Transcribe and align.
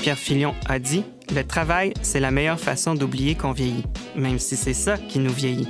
Pierre 0.00 0.18
Filion 0.18 0.54
a 0.68 0.80
dit 0.80 1.04
Le 1.32 1.44
travail, 1.44 1.94
c'est 2.02 2.18
la 2.18 2.32
meilleure 2.32 2.58
façon 2.58 2.94
d'oublier 2.94 3.36
qu'on 3.36 3.52
vieillit, 3.52 3.84
même 4.16 4.38
si 4.40 4.56
c'est 4.56 4.74
ça 4.74 4.98
qui 4.98 5.20
nous 5.20 5.32
vieillit. 5.32 5.68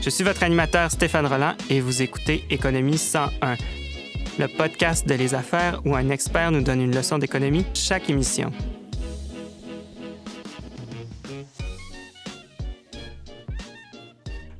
Je 0.00 0.10
suis 0.10 0.22
votre 0.22 0.44
animateur 0.44 0.90
Stéphane 0.90 1.26
Roland 1.26 1.54
et 1.68 1.80
vous 1.80 2.02
écoutez 2.02 2.44
Économie 2.50 2.98
101, 2.98 3.56
le 4.38 4.46
podcast 4.46 5.08
de 5.08 5.14
les 5.14 5.34
affaires 5.34 5.80
où 5.84 5.96
un 5.96 6.10
expert 6.10 6.52
nous 6.52 6.62
donne 6.62 6.80
une 6.80 6.94
leçon 6.94 7.18
d'économie 7.18 7.66
chaque 7.74 8.08
émission. 8.10 8.52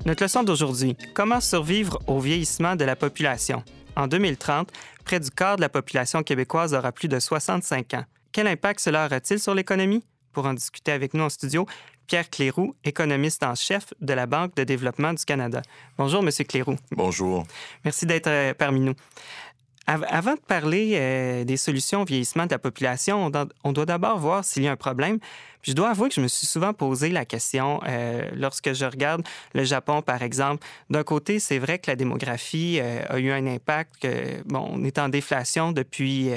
Notre 0.05 0.23
leçon 0.23 0.43
d'aujourd'hui, 0.43 0.97
comment 1.13 1.39
survivre 1.39 1.99
au 2.07 2.19
vieillissement 2.19 2.75
de 2.75 2.83
la 2.83 2.97
population? 2.97 3.63
En 3.95 4.07
2030, 4.07 4.69
près 5.05 5.21
du 5.21 5.29
quart 5.29 5.55
de 5.55 5.61
la 5.61 5.69
population 5.69 6.21
québécoise 6.21 6.73
aura 6.73 6.91
plus 6.91 7.07
de 7.07 7.19
65 7.19 7.93
ans. 7.93 8.03
Quel 8.33 8.47
impact 8.47 8.79
cela 8.79 9.05
aura-t-il 9.05 9.39
sur 9.39 9.53
l'économie? 9.53 10.03
Pour 10.31 10.47
en 10.47 10.55
discuter 10.55 10.91
avec 10.91 11.13
nous 11.13 11.23
en 11.23 11.29
studio, 11.29 11.67
Pierre 12.07 12.31
Cléroux, 12.31 12.75
économiste 12.83 13.43
en 13.43 13.53
chef 13.53 13.93
de 14.01 14.11
la 14.11 14.25
Banque 14.25 14.55
de 14.55 14.63
développement 14.63 15.13
du 15.13 15.23
Canada. 15.23 15.61
Bonjour, 15.99 16.23
Monsieur 16.23 16.43
Cléroux. 16.43 16.77
Bonjour. 16.89 17.45
Merci 17.85 18.07
d'être 18.07 18.25
euh, 18.25 18.55
parmi 18.55 18.79
nous. 18.79 18.95
Avant 19.85 20.33
de 20.33 20.39
parler 20.39 20.93
euh, 20.95 21.43
des 21.43 21.57
solutions 21.57 22.01
au 22.01 22.05
vieillissement 22.05 22.47
de 22.47 22.51
la 22.51 22.57
population, 22.57 23.29
on 23.63 23.71
doit 23.71 23.85
d'abord 23.85 24.17
voir 24.17 24.43
s'il 24.43 24.63
y 24.63 24.67
a 24.67 24.71
un 24.71 24.77
problème. 24.77 25.19
je 25.61 25.73
dois 25.73 25.89
avouer 25.89 26.09
que 26.09 26.15
je 26.15 26.21
me 26.21 26.29
suis 26.29 26.47
souvent 26.47 26.73
posé 26.73 27.09
la 27.09 27.25
question 27.25 27.81
euh, 27.85 28.31
lorsque 28.33 28.73
je 28.73 28.85
regarde 28.85 29.21
le 29.53 29.63
Japon, 29.63 30.01
par 30.01 30.23
exemple. 30.23 30.65
D'un 30.89 31.03
côté, 31.03 31.37
c'est 31.37 31.59
vrai 31.59 31.77
que 31.77 31.91
la 31.91 31.97
démographie 31.97 32.79
a 32.79 33.19
eu 33.19 33.29
un 33.29 33.45
impact, 33.45 33.97
que, 34.01 34.41
bon, 34.45 34.65
on 34.71 34.83
est 34.85 34.97
en 34.97 35.09
déflation 35.09 35.73
depuis 35.73 36.31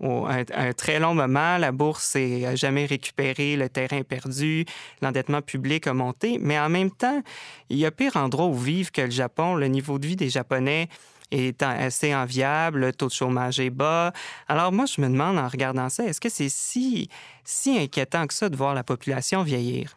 un, 0.00 0.72
très 0.72 0.98
long 0.98 1.14
moment. 1.14 1.58
La 1.58 1.72
bourse 1.72 2.16
n'a 2.16 2.56
jamais 2.56 2.86
récupéré 2.86 3.56
le 3.56 3.68
terrain 3.68 4.02
perdu, 4.02 4.64
l'endettement 5.02 5.42
public 5.42 5.86
a 5.86 5.94
monté, 5.94 6.38
mais 6.40 6.58
en 6.58 6.68
même 6.68 6.90
temps, 6.90 7.22
il 7.68 7.78
y 7.78 7.86
a 7.86 7.90
pire 7.90 8.16
endroit 8.16 8.46
où 8.46 8.54
vivre 8.54 8.92
que 8.92 9.02
le 9.02 9.10
Japon. 9.10 9.54
Le 9.54 9.68
niveau 9.68 9.98
de 9.98 10.06
vie 10.06 10.16
des 10.16 10.30
Japonais 10.30 10.88
est 11.30 11.62
assez 11.62 12.14
enviable, 12.14 12.80
le 12.80 12.92
taux 12.92 13.08
de 13.08 13.12
chômage 13.12 13.60
est 13.60 13.70
bas. 13.70 14.12
Alors 14.48 14.72
moi, 14.72 14.86
je 14.86 15.00
me 15.00 15.08
demande 15.08 15.38
en 15.38 15.48
regardant 15.48 15.88
ça, 15.88 16.04
est-ce 16.04 16.20
que 16.20 16.28
c'est 16.28 16.48
si, 16.48 17.08
si 17.44 17.78
inquiétant 17.78 18.26
que 18.26 18.34
ça 18.34 18.48
de 18.48 18.56
voir 18.56 18.74
la 18.74 18.84
population 18.84 19.42
vieillir? 19.42 19.94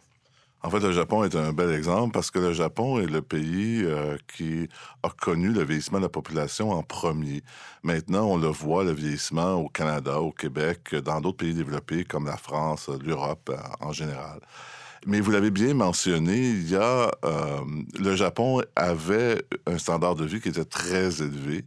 En 0.64 0.70
fait, 0.72 0.80
le 0.80 0.92
Japon 0.92 1.24
est 1.24 1.36
un 1.36 1.54
bel 1.54 1.72
exemple 1.72 2.14
parce 2.14 2.32
que 2.32 2.40
le 2.40 2.52
Japon 2.52 3.00
est 3.00 3.06
le 3.06 3.22
pays 3.22 3.84
euh, 3.84 4.18
qui 4.36 4.68
a 5.04 5.10
connu 5.10 5.50
le 5.50 5.64
vieillissement 5.64 6.00
de 6.00 6.04
la 6.04 6.10
population 6.10 6.72
en 6.72 6.82
premier. 6.82 7.44
Maintenant, 7.84 8.26
on 8.26 8.38
le 8.38 8.48
voit, 8.48 8.84
le 8.84 8.92
vieillissement 8.92 9.54
au 9.54 9.70
Canada, 9.70 10.20
au 10.20 10.32
Québec, 10.32 10.96
dans 10.96 11.22
d'autres 11.22 11.38
pays 11.38 11.54
développés 11.54 12.06
comme 12.06 12.26
la 12.26 12.38
France, 12.38 12.90
l'Europe 13.06 13.52
euh, 13.54 13.86
en 13.86 13.92
général. 13.92 14.40
Mais 15.06 15.22
vous 15.22 15.32
l'avez 15.32 15.52
bien 15.52 15.76
mentionné, 15.76 16.50
il 16.50 16.76
euh, 16.76 17.08
le 18.00 18.16
Japon 18.16 18.62
avait 18.76 19.42
un 19.68 19.78
standard 19.78 20.16
de 20.16 20.26
vie 20.26 20.42
qui 20.42 20.50
était 20.50 20.66
très 20.66 21.22
élevé 21.22 21.66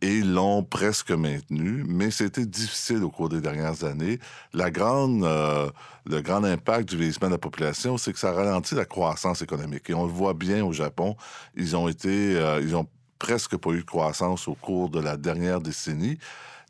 et 0.00 0.20
l'ont 0.20 0.62
presque 0.62 1.10
maintenu, 1.10 1.84
mais 1.86 2.10
c'était 2.10 2.46
difficile 2.46 3.02
au 3.02 3.10
cours 3.10 3.28
des 3.28 3.40
dernières 3.40 3.84
années. 3.84 4.18
La 4.52 4.70
grande, 4.70 5.24
euh, 5.24 5.70
le 6.04 6.20
grand 6.20 6.44
impact 6.44 6.88
du 6.90 6.96
vieillissement 6.96 7.28
de 7.28 7.32
la 7.32 7.38
population, 7.38 7.96
c'est 7.96 8.12
que 8.12 8.18
ça 8.18 8.32
ralentit 8.32 8.74
la 8.74 8.84
croissance 8.84 9.42
économique. 9.42 9.88
Et 9.88 9.94
on 9.94 10.06
le 10.06 10.12
voit 10.12 10.34
bien 10.34 10.64
au 10.64 10.72
Japon, 10.72 11.16
ils 11.56 11.76
ont 11.76 11.88
été, 11.88 12.36
euh, 12.36 12.60
ils 12.60 12.76
ont 12.76 12.86
presque 13.18 13.56
pas 13.56 13.70
eu 13.70 13.80
de 13.80 13.84
croissance 13.84 14.48
au 14.48 14.54
cours 14.54 14.90
de 14.90 15.00
la 15.00 15.16
dernière 15.16 15.60
décennie. 15.60 16.18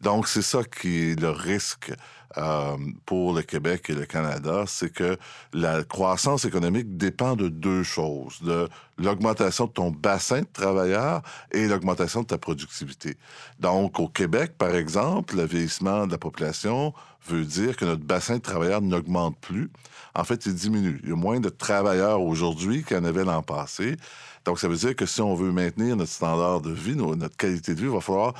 Donc, 0.02 0.28
c'est 0.28 0.42
ça 0.42 0.62
qui 0.64 1.10
est 1.10 1.20
le 1.20 1.30
risque 1.30 1.92
euh, 2.36 2.76
pour 3.06 3.32
le 3.32 3.42
Québec 3.42 3.90
et 3.90 3.94
le 3.94 4.06
Canada, 4.06 4.64
c'est 4.66 4.90
que 4.90 5.16
la 5.52 5.84
croissance 5.84 6.44
économique 6.44 6.96
dépend 6.96 7.36
de 7.36 7.48
deux 7.48 7.84
choses, 7.84 8.42
de 8.42 8.68
l'augmentation 8.98 9.66
de 9.66 9.70
ton 9.70 9.90
bassin 9.92 10.40
de 10.40 10.48
travailleurs 10.52 11.22
et 11.52 11.68
l'augmentation 11.68 12.22
de 12.22 12.26
ta 12.26 12.38
productivité. 12.38 13.16
Donc, 13.60 14.00
au 14.00 14.08
Québec, 14.08 14.54
par 14.58 14.74
exemple, 14.74 15.36
le 15.36 15.44
vieillissement 15.44 16.06
de 16.06 16.12
la 16.12 16.18
population 16.18 16.92
veut 17.28 17.44
dire 17.44 17.76
que 17.76 17.84
notre 17.84 18.02
bassin 18.02 18.36
de 18.36 18.42
travailleurs 18.42 18.82
n'augmente 18.82 19.38
plus. 19.38 19.70
En 20.14 20.24
fait, 20.24 20.44
il 20.46 20.54
diminue. 20.54 21.00
Il 21.04 21.10
y 21.10 21.12
a 21.12 21.16
moins 21.16 21.40
de 21.40 21.48
travailleurs 21.48 22.20
aujourd'hui 22.20 22.82
qu'il 22.82 22.96
y 22.96 23.00
en 23.00 23.04
avait 23.04 23.24
l'an 23.24 23.42
passé. 23.42 23.96
Donc, 24.44 24.58
ça 24.58 24.68
veut 24.68 24.76
dire 24.76 24.96
que 24.96 25.06
si 25.06 25.20
on 25.20 25.34
veut 25.34 25.52
maintenir 25.52 25.96
notre 25.96 26.10
standard 26.10 26.60
de 26.60 26.72
vie, 26.72 26.96
notre 26.96 27.36
qualité 27.36 27.74
de 27.74 27.80
vie, 27.80 27.86
il 27.86 27.92
va 27.92 28.00
falloir 28.00 28.34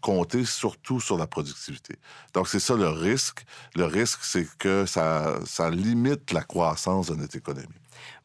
compter 0.00 0.44
surtout 0.44 1.00
sur 1.00 1.16
la 1.16 1.26
productivité. 1.26 1.96
Donc, 2.34 2.48
c'est 2.48 2.60
ça 2.60 2.74
le 2.74 2.88
risque. 2.88 3.44
Le 3.74 3.84
risque, 3.84 4.20
c'est 4.22 4.46
que 4.58 4.86
ça, 4.86 5.38
ça 5.44 5.70
limite 5.70 6.32
la 6.32 6.42
croissance 6.42 7.08
de 7.08 7.14
notre 7.14 7.36
économie. 7.36 7.68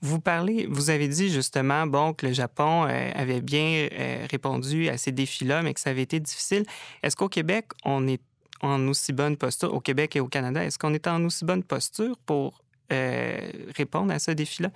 Vous 0.01 0.19
parlez, 0.19 0.67
vous 0.69 0.89
avez 0.89 1.07
dit 1.07 1.29
justement, 1.29 1.87
bon, 1.87 2.13
que 2.13 2.27
le 2.27 2.33
Japon 2.33 2.85
euh, 2.85 3.11
avait 3.13 3.41
bien 3.41 3.87
euh, 3.91 4.25
répondu 4.29 4.89
à 4.89 4.97
ces 4.97 5.11
défis-là, 5.11 5.61
mais 5.61 5.73
que 5.73 5.79
ça 5.79 5.89
avait 5.89 6.03
été 6.03 6.19
difficile. 6.19 6.65
Est-ce 7.03 7.15
qu'au 7.15 7.29
Québec, 7.29 7.67
on 7.83 8.07
est 8.07 8.21
en 8.61 8.87
aussi 8.87 9.13
bonne 9.13 9.37
posture, 9.37 9.73
au 9.73 9.79
Québec 9.79 10.15
et 10.15 10.19
au 10.19 10.27
Canada, 10.27 10.63
est-ce 10.63 10.79
qu'on 10.79 10.93
est 10.93 11.07
en 11.07 11.23
aussi 11.25 11.45
bonne 11.45 11.63
posture 11.63 12.17
pour 12.25 12.64
euh, 12.91 13.37
répondre 13.75 14.13
à 14.13 14.19
ce 14.19 14.31
défi-là? 14.31 14.69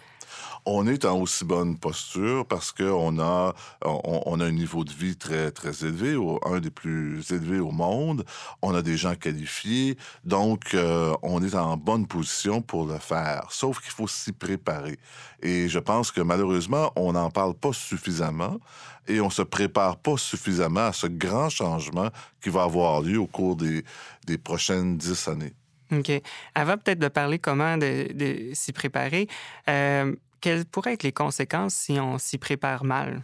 On 0.66 0.88
est 0.88 1.06
en 1.06 1.20
aussi 1.20 1.46
bonne 1.46 1.78
posture 1.78 2.46
parce 2.46 2.72
qu'on 2.72 3.20
a, 3.20 3.53
on, 3.84 4.40
a 4.40 4.46
un 4.46 4.52
niveau 4.52 4.84
de 4.84 4.92
vie 4.92 5.16
très, 5.16 5.52
très 5.52 5.84
élevé, 5.84 6.18
un 6.46 6.59
des 6.59 6.69
plus 6.69 7.31
élevés 7.31 7.59
au 7.59 7.72
monde. 7.72 8.25
On 8.62 8.74
a 8.75 8.81
des 8.81 8.98
gens 8.98 9.16
qualifiés, 9.16 9.98
donc 10.24 10.74
euh, 10.74 11.16
on 11.24 11.44
est 11.44 11.56
en 11.56 11.78
bonne 11.78 12.08
position 12.08 12.62
pour 12.62 12.86
le 12.86 12.98
faire. 12.98 13.48
Sauf 13.50 13.80
qu'il 13.80 13.92
faut 13.92 14.08
s'y 14.08 14.31
préparer. 14.31 15.00
Et 15.42 15.69
je 15.69 15.80
pense 15.80 16.12
que 16.12 16.22
malheureusement, 16.22 16.92
on 16.96 17.14
n'en 17.14 17.30
parle 17.31 17.53
pas 17.53 17.74
suffisamment 17.74 18.59
et 19.08 19.22
on 19.22 19.30
se 19.30 19.42
prépare 19.42 19.98
pas 19.98 20.18
suffisamment 20.18 20.88
à 20.88 20.94
ce 20.94 21.08
grand 21.08 21.50
changement 21.50 22.09
qui 22.42 22.50
va 22.50 22.64
avoir 22.64 23.02
lieu 23.02 23.19
au 23.19 23.28
cours 23.28 23.56
des, 23.56 23.84
des 24.25 24.38
prochaines 24.38 24.98
dix 24.98 25.28
années. 25.28 25.53
OK. 25.91 26.11
Avant 26.55 26.77
peut-être 26.77 27.00
de 27.00 27.07
parler 27.07 27.39
comment 27.39 27.77
de, 27.77 28.51
s'y 28.53 28.72
préparer, 28.73 29.27
euh, 29.69 30.16
quelles 30.41 30.66
pourraient 30.66 30.94
être 30.94 31.03
les 31.03 31.11
conséquences 31.11 31.73
si 31.73 32.00
on 32.00 32.17
s'y 32.17 32.38
prépare 32.38 32.83
mal? 32.83 33.23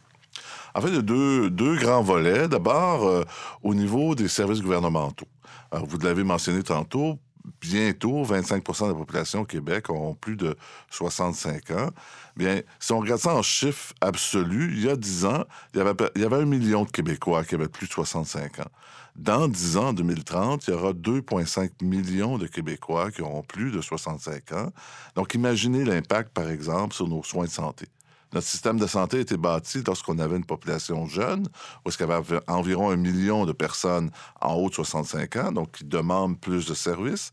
En 0.74 0.82
fait, 0.82 0.90
il 0.90 0.96
y 0.96 1.00
a 1.00 1.02
deux, 1.02 1.50
deux 1.50 1.78
grands 1.78 2.02
volets. 2.02 2.48
D'abord, 2.48 3.06
euh, 3.06 3.24
au 3.64 3.74
niveau 3.74 4.16
des 4.16 4.28
services 4.28 4.62
gouvernementaux. 4.62 5.28
Alors, 5.72 5.86
vous 5.86 5.98
l'avez 6.00 6.24
mentionné 6.24 6.64
tantôt, 6.64 7.18
bientôt, 7.62 8.24
25% 8.24 8.86
de 8.86 8.90
la 8.90 8.96
population 8.96 9.42
au 9.42 9.46
Québec 9.46 9.90
ont 9.90 10.16
plus 10.16 10.36
de 10.36 10.56
65 10.90 11.72
ans. 11.72 11.90
Bien, 12.36 12.62
si 12.80 12.92
on 12.92 13.00
regarde 13.00 13.22
ça 13.22 13.34
en 13.34 13.42
chiffres 13.42 13.94
absolus, 14.02 14.74
il 14.74 14.86
y 14.86 14.90
a 14.90 14.96
10 14.96 15.26
ans, 15.26 15.46
il 15.74 15.78
y 15.78 15.82
avait, 15.82 15.94
il 16.16 16.22
y 16.22 16.26
avait 16.26 16.38
un 16.38 16.46
million 16.46 16.84
de 16.84 16.92
Québécois 16.92 17.44
qui 17.44 17.56
avaient 17.56 17.70
plus 17.70 17.88
de 17.88 17.94
65 17.94 18.60
ans. 18.60 18.72
Dans 19.16 19.48
10 19.48 19.78
ans, 19.78 19.88
en 19.88 19.94
2030, 19.94 20.68
il 20.68 20.72
y 20.72 20.74
aura 20.74 20.92
2,5 20.92 21.82
millions 21.82 22.38
de 22.38 22.48
Québécois 22.48 23.12
qui 23.12 23.22
auront 23.22 23.44
plus 23.44 23.72
de 23.72 23.80
65 23.80 24.52
ans. 24.52 24.72
Donc, 25.16 25.34
imaginez 25.34 25.86
l'impact, 25.86 26.34
par 26.34 26.50
exemple, 26.50 26.94
sur 26.94 27.08
nos 27.08 27.24
soins 27.24 27.46
de 27.46 27.50
santé. 27.50 27.86
Notre 28.34 28.48
système 28.48 28.78
de 28.78 28.88
santé 28.88 29.18
a 29.18 29.20
été 29.22 29.38
bâti 29.38 29.82
lorsqu'on 29.88 30.20
avait 30.20 30.36
une 30.36 30.44
population 30.44 31.08
jeune, 31.08 31.48
où 31.86 31.90
il 31.90 31.96
y 31.98 32.04
avait 32.04 32.40
environ 32.48 32.90
un 32.90 32.98
million 32.98 33.46
de 33.46 33.54
personnes 33.54 34.12
en 34.42 34.56
haut 34.56 34.70
de 34.70 34.76
65 34.76 35.36
ans, 35.38 35.52
donc 35.54 35.72
qui 35.72 35.86
demandent 35.86 36.38
plus 36.38 36.66
de 36.66 36.74
services. 36.74 37.32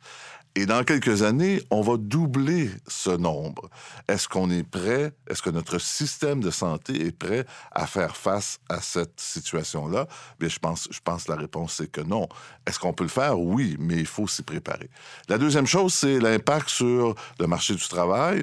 Et 0.54 0.66
dans 0.66 0.84
quelques 0.84 1.22
années, 1.22 1.62
on 1.70 1.80
va 1.80 1.96
doubler 1.96 2.70
ce 2.86 3.08
nombre. 3.10 3.70
Est-ce 4.06 4.28
qu'on 4.28 4.50
est 4.50 4.68
prêt? 4.68 5.12
Est-ce 5.26 5.40
que 5.40 5.48
notre 5.48 5.78
système 5.78 6.40
de 6.40 6.50
santé 6.50 7.06
est 7.06 7.16
prêt 7.16 7.46
à 7.70 7.86
faire 7.86 8.16
face 8.16 8.58
à 8.68 8.82
cette 8.82 9.18
situation-là? 9.18 10.06
Bien, 10.38 10.50
je 10.50 10.58
pense, 10.58 10.88
je 10.90 11.00
pense 11.02 11.24
que 11.24 11.32
la 11.32 11.38
réponse 11.38 11.76
c'est 11.76 11.90
que 11.90 12.02
non. 12.02 12.28
Est-ce 12.66 12.78
qu'on 12.78 12.92
peut 12.92 13.04
le 13.04 13.08
faire? 13.08 13.40
Oui, 13.40 13.76
mais 13.78 13.96
il 13.96 14.06
faut 14.06 14.28
s'y 14.28 14.42
préparer. 14.42 14.90
La 15.28 15.38
deuxième 15.38 15.66
chose, 15.66 15.94
c'est 15.94 16.18
l'impact 16.18 16.68
sur 16.68 17.14
le 17.40 17.46
marché 17.46 17.74
du 17.74 17.88
travail. 17.88 18.42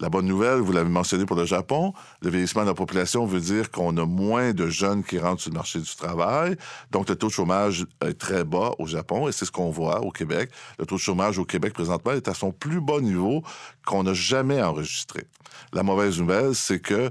La 0.00 0.08
bonne 0.08 0.26
nouvelle, 0.26 0.60
vous 0.60 0.72
l'avez 0.72 0.90
mentionné 0.90 1.24
pour 1.24 1.36
le 1.36 1.44
Japon, 1.44 1.92
le 2.22 2.30
vieillissement 2.30 2.62
de 2.62 2.68
la 2.68 2.74
population 2.74 3.26
veut 3.26 3.40
dire 3.40 3.70
qu'on 3.70 3.96
a 3.96 4.06
moins 4.06 4.52
de 4.52 4.68
jeunes 4.68 5.04
qui 5.04 5.18
rentrent 5.18 5.42
sur 5.42 5.50
le 5.50 5.56
marché 5.56 5.78
du 5.78 5.96
travail. 5.96 6.56
Donc, 6.90 7.08
le 7.08 7.16
taux 7.16 7.28
de 7.28 7.32
chômage 7.32 7.86
est 8.04 8.18
très 8.18 8.44
bas 8.44 8.72
au 8.78 8.86
Japon 8.86 9.28
et 9.28 9.32
c'est 9.32 9.44
ce 9.44 9.52
qu'on 9.52 9.70
voit 9.70 10.00
au 10.00 10.10
Québec. 10.10 10.50
Le 10.78 10.86
taux 10.86 10.96
de 10.96 11.00
chômage 11.00 11.38
au 11.38 11.44
Québec 11.44 11.72
présentement 11.72 12.12
est 12.12 12.28
à 12.28 12.34
son 12.34 12.52
plus 12.52 12.80
bas 12.80 13.00
niveau 13.00 13.42
qu'on 13.86 14.02
n'a 14.02 14.14
jamais 14.14 14.62
enregistré. 14.62 15.24
La 15.72 15.82
mauvaise 15.82 16.18
nouvelle, 16.18 16.54
c'est 16.54 16.80
que 16.80 17.10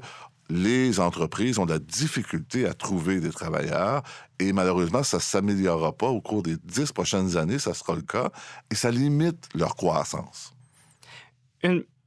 les 0.50 1.00
entreprises 1.00 1.58
ont 1.58 1.66
de 1.66 1.74
la 1.74 1.80
difficulté 1.80 2.68
à 2.68 2.74
trouver 2.74 3.20
des 3.20 3.32
travailleurs 3.32 4.04
et 4.40 4.52
malheureusement, 4.54 5.04
ça 5.04 5.18
ne 5.18 5.22
s'améliorera 5.22 5.94
pas 5.94 6.08
au 6.08 6.22
cours 6.22 6.44
des 6.44 6.58
dix 6.64 6.92
prochaines 6.92 7.38
années, 7.38 7.60
ça 7.60 7.74
sera 7.74 7.96
le 7.96 8.02
cas, 8.02 8.30
et 8.70 8.76
ça 8.76 8.92
limite 8.92 9.48
leur 9.56 9.76
croissance. 9.76 10.54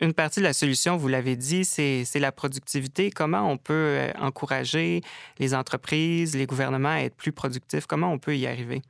Une 0.01 0.13
partie 0.13 0.41
de 0.41 0.45
la 0.45 0.53
solution, 0.53 0.97
vous 0.97 1.09
l'avez 1.09 1.37
dit, 1.37 1.65
c'est 1.65 2.07
la 2.17 2.33
productivité. 2.33 3.11
Comment 3.11 3.51
on 3.51 3.57
peut 3.57 3.73
euh, 3.73 4.13
encourager 4.21 5.01
les 5.39 5.55
entreprises, 5.55 6.37
les 6.37 6.47
gouvernements 6.47 6.91
à 6.91 7.01
être 7.01 7.17
plus 7.17 7.33
productifs? 7.33 7.87
Comment 7.87 8.13
on 8.13 8.19
peut 8.19 8.37
y 8.37 8.47
arriver? 8.47 8.83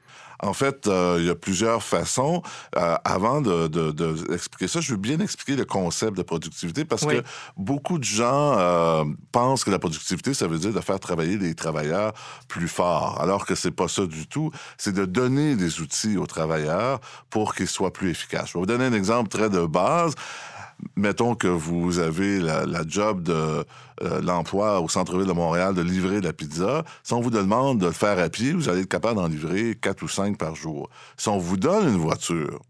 En 0.42 0.52
fait, 0.52 0.86
euh, 0.86 1.16
il 1.20 1.26
y 1.26 1.30
a 1.30 1.34
plusieurs 1.36 1.82
façons. 1.82 2.42
Euh, 2.76 2.96
avant 3.04 3.40
d'expliquer 3.40 4.64
de, 4.66 4.70
ça, 4.70 4.80
je 4.80 4.90
veux 4.90 4.98
bien 4.98 5.20
expliquer 5.20 5.54
le 5.54 5.64
concept 5.64 6.16
de 6.16 6.22
productivité 6.22 6.84
parce 6.84 7.06
que 7.06 7.22
beaucoup 7.56 7.98
de 7.98 8.04
gens 8.04 9.06
pensent 9.32 9.64
que 9.64 9.70
la 9.70 9.78
productivité, 9.78 10.34
ça 10.34 10.46
veut 10.48 10.58
dire 10.58 10.72
de 10.72 10.80
faire 10.80 11.00
travailler 11.00 11.38
les 11.38 11.54
travailleurs 11.54 12.12
plus 12.48 12.68
fort, 12.68 13.20
alors 13.20 13.46
que 13.46 13.54
c'est 13.54 13.70
pas 13.70 13.88
ça 13.88 14.06
du 14.06 14.26
tout. 14.26 14.50
C'est 14.76 14.92
de 14.92 15.04
donner 15.04 15.54
des 15.56 15.80
outils 15.80 16.18
aux 16.18 16.26
travailleurs 16.26 17.00
pour 17.30 17.54
qu'ils 17.54 17.68
soient 17.68 17.92
plus 17.92 18.10
efficaces. 18.10 18.48
Je 18.48 18.52
vais 18.54 18.60
vous 18.60 18.66
donner 18.66 18.84
un 18.84 18.92
exemple 18.92 19.28
très 19.28 19.48
de 19.48 19.64
base 19.64 20.14
mettons 20.96 21.34
que 21.34 21.46
vous 21.46 21.98
avez 21.98 22.40
la, 22.40 22.64
job 22.86 23.22
de 23.22 23.64
euh, 24.02 24.20
l'emploi 24.22 24.80
au 24.80 24.88
centre-ville 24.88 25.26
de 25.26 25.32
Montréal 25.32 25.74
de 25.74 25.82
livrer 25.82 26.20
de 26.20 26.26
la 26.26 26.32
pizza. 26.32 26.84
Si 27.02 27.12
on 27.12 27.20
vous 27.20 27.30
demande 27.30 27.78
de 27.80 27.86
le 27.86 27.92
faire 27.92 28.18
à 28.18 28.28
pied, 28.28 28.52
vous 28.52 28.68
allez 28.68 28.82
être 28.82 28.88
capable 28.88 29.16
d'en 29.16 29.28
livrer 29.28 29.76
quatre 29.80 30.02
ou 30.02 30.08
cinq 30.08 30.38
par 30.38 30.54
jour. 30.54 30.88
Si 31.16 31.28
on 31.28 31.38
vous 31.38 31.56
donne 31.56 31.88
une 31.88 31.98
voiture, 31.98 32.60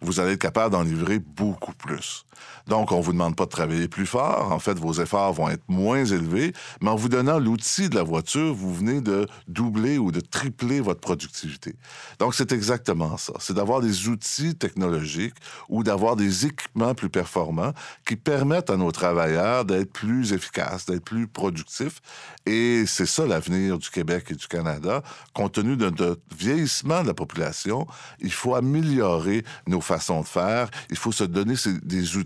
vous 0.00 0.20
allez 0.20 0.32
être 0.32 0.40
capable 0.40 0.72
d'en 0.72 0.82
livrer 0.82 1.18
beaucoup 1.18 1.72
plus. 1.72 2.24
Donc, 2.66 2.92
on 2.92 2.98
ne 2.98 3.02
vous 3.02 3.12
demande 3.12 3.36
pas 3.36 3.44
de 3.44 3.50
travailler 3.50 3.88
plus 3.88 4.06
fort. 4.06 4.52
En 4.52 4.58
fait, 4.58 4.78
vos 4.78 4.94
efforts 4.94 5.32
vont 5.32 5.48
être 5.48 5.64
moins 5.68 6.04
élevés, 6.04 6.52
mais 6.80 6.90
en 6.90 6.96
vous 6.96 7.08
donnant 7.08 7.38
l'outil 7.38 7.88
de 7.88 7.94
la 7.94 8.02
voiture, 8.02 8.54
vous 8.54 8.74
venez 8.74 9.00
de 9.00 9.26
doubler 9.48 9.98
ou 9.98 10.12
de 10.12 10.20
tripler 10.20 10.80
votre 10.80 11.00
productivité. 11.00 11.74
Donc, 12.18 12.34
c'est 12.34 12.52
exactement 12.52 13.16
ça. 13.16 13.34
C'est 13.38 13.54
d'avoir 13.54 13.80
des 13.80 14.08
outils 14.08 14.54
technologiques 14.54 15.34
ou 15.68 15.82
d'avoir 15.82 16.16
des 16.16 16.46
équipements 16.46 16.94
plus 16.94 17.10
performants 17.10 17.72
qui 18.06 18.16
permettent 18.16 18.70
à 18.70 18.76
nos 18.76 18.92
travailleurs 18.92 19.64
d'être 19.64 19.92
plus 19.92 20.32
efficaces, 20.32 20.86
d'être 20.86 21.04
plus 21.04 21.26
productifs. 21.26 22.00
Et 22.46 22.84
c'est 22.86 23.06
ça 23.06 23.26
l'avenir 23.26 23.78
du 23.78 23.90
Québec 23.90 24.26
et 24.30 24.34
du 24.34 24.46
Canada. 24.46 25.02
Compte 25.32 25.52
tenu 25.52 25.76
de 25.76 25.90
notre 25.90 26.20
vieillissement 26.36 27.02
de 27.02 27.08
la 27.08 27.14
population, 27.14 27.86
il 28.20 28.32
faut 28.32 28.54
améliorer 28.54 29.44
nos 29.66 29.80
façons 29.80 30.20
de 30.20 30.26
faire. 30.26 30.68
Il 30.90 30.96
faut 30.96 31.12
se 31.12 31.24
donner 31.24 31.54
des 31.82 32.16
outils 32.16 32.23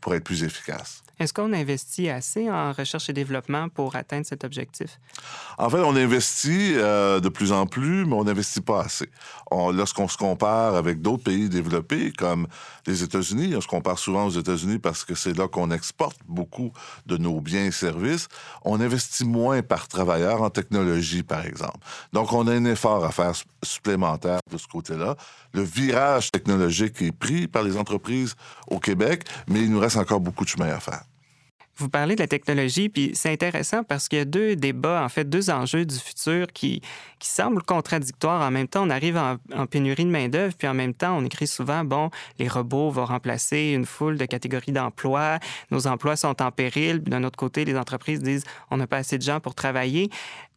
pour 0.00 0.14
être 0.14 0.24
plus 0.24 0.42
efficace. 0.42 1.02
Est-ce 1.18 1.32
qu'on 1.32 1.54
investit 1.54 2.10
assez 2.10 2.50
en 2.50 2.72
recherche 2.72 3.08
et 3.08 3.14
développement 3.14 3.70
pour 3.70 3.96
atteindre 3.96 4.26
cet 4.26 4.44
objectif? 4.44 5.00
En 5.56 5.70
fait, 5.70 5.78
on 5.78 5.96
investit 5.96 6.74
euh, 6.74 7.20
de 7.20 7.30
plus 7.30 7.52
en 7.52 7.66
plus, 7.66 8.04
mais 8.04 8.12
on 8.12 8.24
n'investit 8.24 8.60
pas 8.60 8.82
assez. 8.82 9.08
Lorsqu'on 9.50 10.08
se 10.08 10.18
compare 10.18 10.74
avec 10.74 11.00
d'autres 11.00 11.22
pays 11.22 11.48
développés, 11.48 12.12
comme 12.12 12.46
les 12.86 13.02
États-Unis, 13.02 13.54
on 13.56 13.62
se 13.62 13.66
compare 13.66 13.98
souvent 13.98 14.26
aux 14.26 14.30
États-Unis 14.30 14.78
parce 14.78 15.04
que 15.04 15.14
c'est 15.14 15.32
là 15.32 15.48
qu'on 15.48 15.70
exporte 15.70 16.18
beaucoup 16.28 16.70
de 17.06 17.16
nos 17.16 17.40
biens 17.40 17.64
et 17.64 17.70
services, 17.70 18.28
on 18.62 18.78
investit 18.78 19.24
moins 19.24 19.62
par 19.62 19.88
travailleur 19.88 20.42
en 20.42 20.50
technologie, 20.50 21.22
par 21.22 21.46
exemple. 21.46 21.78
Donc, 22.12 22.32
on 22.34 22.46
a 22.46 22.52
un 22.52 22.64
effort 22.66 23.04
à 23.06 23.10
faire 23.10 23.32
supplémentaire 23.62 24.40
de 24.52 24.58
ce 24.58 24.66
côté-là. 24.66 25.16
Le 25.54 25.62
virage 25.62 26.30
technologique 26.30 27.00
est 27.00 27.12
pris 27.12 27.48
par 27.48 27.62
les 27.62 27.78
entreprises 27.78 28.34
au 28.66 28.78
Québec, 28.78 29.24
mais 29.48 29.60
il 29.60 29.70
nous 29.70 29.80
reste 29.80 29.96
encore 29.96 30.20
beaucoup 30.20 30.44
de 30.44 30.50
chemin 30.50 30.68
à 30.68 30.80
faire. 30.80 31.05
Vous 31.78 31.90
parlez 31.90 32.14
de 32.14 32.20
la 32.20 32.26
technologie, 32.26 32.88
puis 32.88 33.10
c'est 33.12 33.30
intéressant 33.30 33.84
parce 33.84 34.08
qu'il 34.08 34.18
y 34.18 34.22
a 34.22 34.24
deux 34.24 34.56
débats, 34.56 35.02
en 35.04 35.10
fait, 35.10 35.28
deux 35.28 35.50
enjeux 35.50 35.84
du 35.84 35.96
futur 35.96 36.46
qui, 36.46 36.80
qui 37.18 37.28
semblent 37.28 37.62
contradictoires. 37.62 38.40
En 38.40 38.50
même 38.50 38.66
temps, 38.66 38.86
on 38.86 38.90
arrive 38.90 39.18
en, 39.18 39.66
pénurie 39.66 40.06
de 40.06 40.10
main-d'œuvre, 40.10 40.54
puis 40.56 40.66
en 40.68 40.72
même 40.72 40.94
temps, 40.94 41.18
on 41.18 41.24
écrit 41.26 41.46
souvent, 41.46 41.84
bon, 41.84 42.10
les 42.38 42.48
robots 42.48 42.88
vont 42.88 43.04
remplacer 43.04 43.72
une 43.76 43.84
foule 43.84 44.16
de 44.16 44.24
catégories 44.24 44.72
d'emplois, 44.72 45.38
nos 45.70 45.86
emplois 45.86 46.16
sont 46.16 46.40
en 46.40 46.50
péril, 46.50 47.00
d'un 47.00 47.24
autre 47.24 47.36
côté, 47.36 47.66
les 47.66 47.76
entreprises 47.76 48.22
disent, 48.22 48.44
on 48.70 48.78
n'a 48.78 48.86
pas 48.86 48.98
assez 48.98 49.18
de 49.18 49.22
gens 49.22 49.40
pour 49.40 49.54
travailler. 49.54 50.08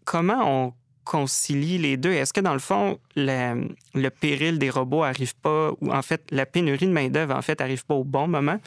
Comment 0.05 0.41
on 0.45 0.73
concilie 1.03 1.79
les 1.79 1.97
deux? 1.97 2.13
Est-ce 2.13 2.31
que 2.31 2.39
dans 2.39 2.53
le 2.53 2.59
fond, 2.59 2.97
le, 3.17 3.67
le 3.93 4.09
péril 4.09 4.57
des 4.57 4.69
robots 4.69 5.03
arrive 5.03 5.35
pas, 5.35 5.71
ou 5.81 5.91
en 5.91 6.01
fait, 6.01 6.23
la 6.31 6.45
pénurie 6.45 6.87
de 6.87 6.93
main-d'œuvre, 6.93 7.35
en 7.35 7.41
fait, 7.41 7.59
arrive 7.59 7.85
pas 7.85 7.95
au 7.95 8.05
bon 8.05 8.29
moment? 8.29 8.59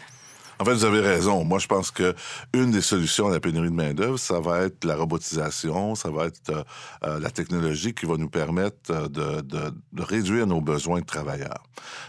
En 0.59 0.65
fait, 0.65 0.75
vous 0.75 0.85
avez 0.85 1.01
raison. 1.01 1.45
Moi, 1.45 1.59
je 1.59 1.67
pense 1.67 1.91
que 1.91 2.15
une 2.53 2.71
des 2.71 2.83
solutions 2.83 3.29
à 3.29 3.31
la 3.31 3.41
pénurie 3.41 3.71
de 3.71 3.75
main-d'œuvre, 3.75 4.19
ça 4.19 4.41
va 4.41 4.61
être 4.61 4.85
la 4.85 4.97
robotisation, 4.97 5.95
ça 5.95 6.11
va 6.11 6.27
être 6.27 6.51
euh, 6.51 6.63
euh, 7.05 7.21
la 7.21 7.31
technologie 7.31 7.95
qui 7.95 8.07
va 8.07 8.17
nous 8.17 8.29
permettre 8.29 8.91
euh, 8.91 9.09
de, 9.09 10.03
réduire 10.03 10.47
nos 10.47 10.61
besoins 10.61 11.01
de 11.01 11.07
travailleurs. 11.07 11.63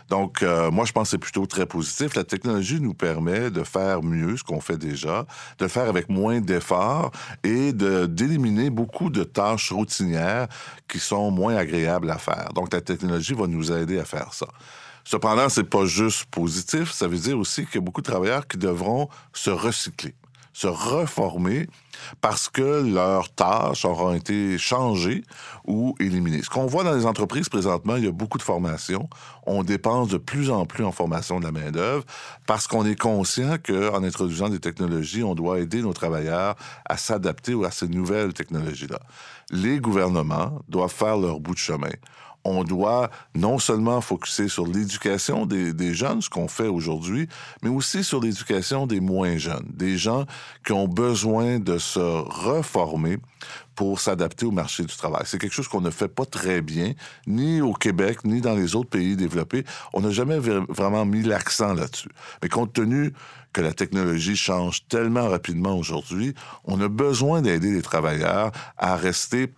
Donc, 0.10 0.44
moi, 0.44 0.86
je 0.86 0.92
pense 0.92 1.07
que 1.07 1.10
c'est 1.12 1.18
plutôt 1.18 1.45
très 1.45 1.66
positif. 1.66 2.16
La 2.16 2.24
technologie 2.24 2.80
nous 2.80 2.94
permet 2.94 3.50
de 3.50 3.63
faire 3.63 4.04
mieux 4.04 4.38
ce 4.38 4.44
qu'on 4.44 4.62
fait 4.62 4.78
déjà, 4.78 5.25
de 5.57 5.68
faire 5.68 5.90
avec 5.90 6.10
moins 6.10 6.42
d'efforts 6.42 7.12
et 7.44 7.74
d'éliminer 7.74 8.69
beaucoup 8.69 9.10
de 9.10 9.24
tâches 9.24 9.72
routinières 9.72 10.48
qui 10.88 11.00
sont 11.00 11.31
moins 11.31 11.56
agréables 11.56 12.12
à 12.12 12.18
faire. 12.18 12.50
Donc, 12.54 12.74
la 12.74 12.81
technologie 12.81 13.34
va 13.34 13.48
nous 13.48 13.72
aider 13.72 13.98
à 13.98 14.06
faire 14.06 14.34
ça. 14.34 14.48
Cependant, 15.03 15.50
c'est 15.50 15.63
pas 15.63 15.85
juste 15.85 16.25
positif. 16.25 16.91
Ça 16.91 17.07
veut 17.07 17.17
dire 17.17 17.38
aussi 17.38 17.65
qu'il 17.65 17.75
y 17.75 17.77
a 17.79 17.81
beaucoup 17.81 18.01
de 18.01 18.09
travailleurs 18.09 18.47
qui 18.47 18.57
devront 18.57 19.09
se 19.33 19.50
recycler, 19.50 20.15
se 20.53 20.67
reformer 20.67 21.67
parce 22.21 22.50
que 22.50 22.83
leurs 22.83 23.33
tâches 23.33 23.85
auront 23.85 24.13
été 24.13 24.57
changées 24.57 25.23
ou 25.65 25.95
éliminées. 26.00 26.41
Ce 26.41 26.50
qu'on 26.50 26.65
voit 26.65 26.83
dans 26.83 26.94
les 26.94 27.05
entreprises 27.05 27.50
présentement, 27.50 27.97
il 27.97 28.05
y 28.05 28.07
a 28.07 28.11
beaucoup 28.11 28.38
de 28.38 28.44
formations. 28.44 29.09
On 29.45 29.63
dépense 29.63 30.07
de 30.07 30.17
plus 30.17 30.50
en 30.50 30.65
plus 30.65 30.85
en 30.85 30.91
formation 30.91 31.39
de 31.39 31.45
la 31.45 31.51
main-d'œuvre 31.51 32.06
parce 32.47 32.67
qu'on 32.67 32.85
est 32.85 32.99
conscient 32.99 33.57
qu'en 33.63 34.03
introduisant 34.03 34.49
des 34.49 34.59
technologies, 34.59 35.23
on 35.23 35.35
doit 35.35 35.59
aider 35.59 35.81
nos 35.81 35.94
travailleurs 35.94 36.56
à 36.85 36.97
s'adapter 36.97 37.53
à 37.65 37.71
ces 37.71 37.88
nouvelles 37.88 38.33
technologies-là. 38.33 38.99
Les 39.51 39.79
gouvernements 39.79 40.59
doivent 40.69 40.94
faire 40.94 41.17
leur 41.17 41.39
bout 41.39 41.53
de 41.53 41.59
chemin 41.59 41.91
on 42.45 42.63
doit 42.63 43.10
non 43.36 43.60
seulement 43.60 44.01
focuser 44.01 44.48
sur 44.48 44.68
l'éducation 44.68 45.45
des, 45.45 45.94
jeunes, 45.94 46.22
ce 46.22 46.30
qu'on 46.30 46.48
fait 46.48 46.68
aujourd'hui, 46.68 47.28
mais 47.62 47.69
aussi 47.69 48.04
sur 48.04 48.22
l'éducation 48.22 48.88
des 48.88 49.00
moins 49.00 49.38
jeunes, 49.38 49.66
des 49.74 49.98
gens 49.98 50.25
qui 50.66 50.74
ont 50.74 50.88
besoin 50.88 51.60
de 51.60 51.78
se 51.78 52.00
reformer 52.00 53.18
pour 53.75 54.00
s'adapter 54.00 54.45
au 54.45 54.51
marché 54.51 54.84
du 54.84 54.95
travail. 54.95 55.24
C'est 55.25 55.40
quelque 55.40 55.54
chose 55.54 55.68
qu'on 55.68 55.81
ne 55.81 55.90
fait 55.90 56.07
pas 56.07 56.25
très 56.25 56.62
bien, 56.62 56.94
ni 57.28 57.62
au 57.62 57.74
Québec, 57.74 58.24
ni 58.24 58.42
dans 58.42 58.56
les 58.56 58.75
autres 58.75 58.90
pays 58.90 59.16
développés. 59.16 59.63
On 59.94 60.01
n'a 60.01 60.12
jamais 60.12 60.38
vraiment 60.38 61.06
mis 61.06 61.24
l'accent 61.24 61.74
là-dessus. 61.74 62.10
Mais 62.42 62.50
compte 62.50 62.74
tenu 62.74 63.13
que 63.51 63.62
la 63.62 63.74
technologie 63.74 64.36
change 64.36 64.88
tellement 64.88 65.30
rapidement 65.30 65.78
aujourd'hui, 65.78 66.34
on 66.66 66.81
a 66.81 66.88
besoin 66.88 67.42
d'aider 67.42 67.72
les 67.72 67.81
travailleurs 67.81 68.51
à 68.78 68.95
rester 68.95 69.54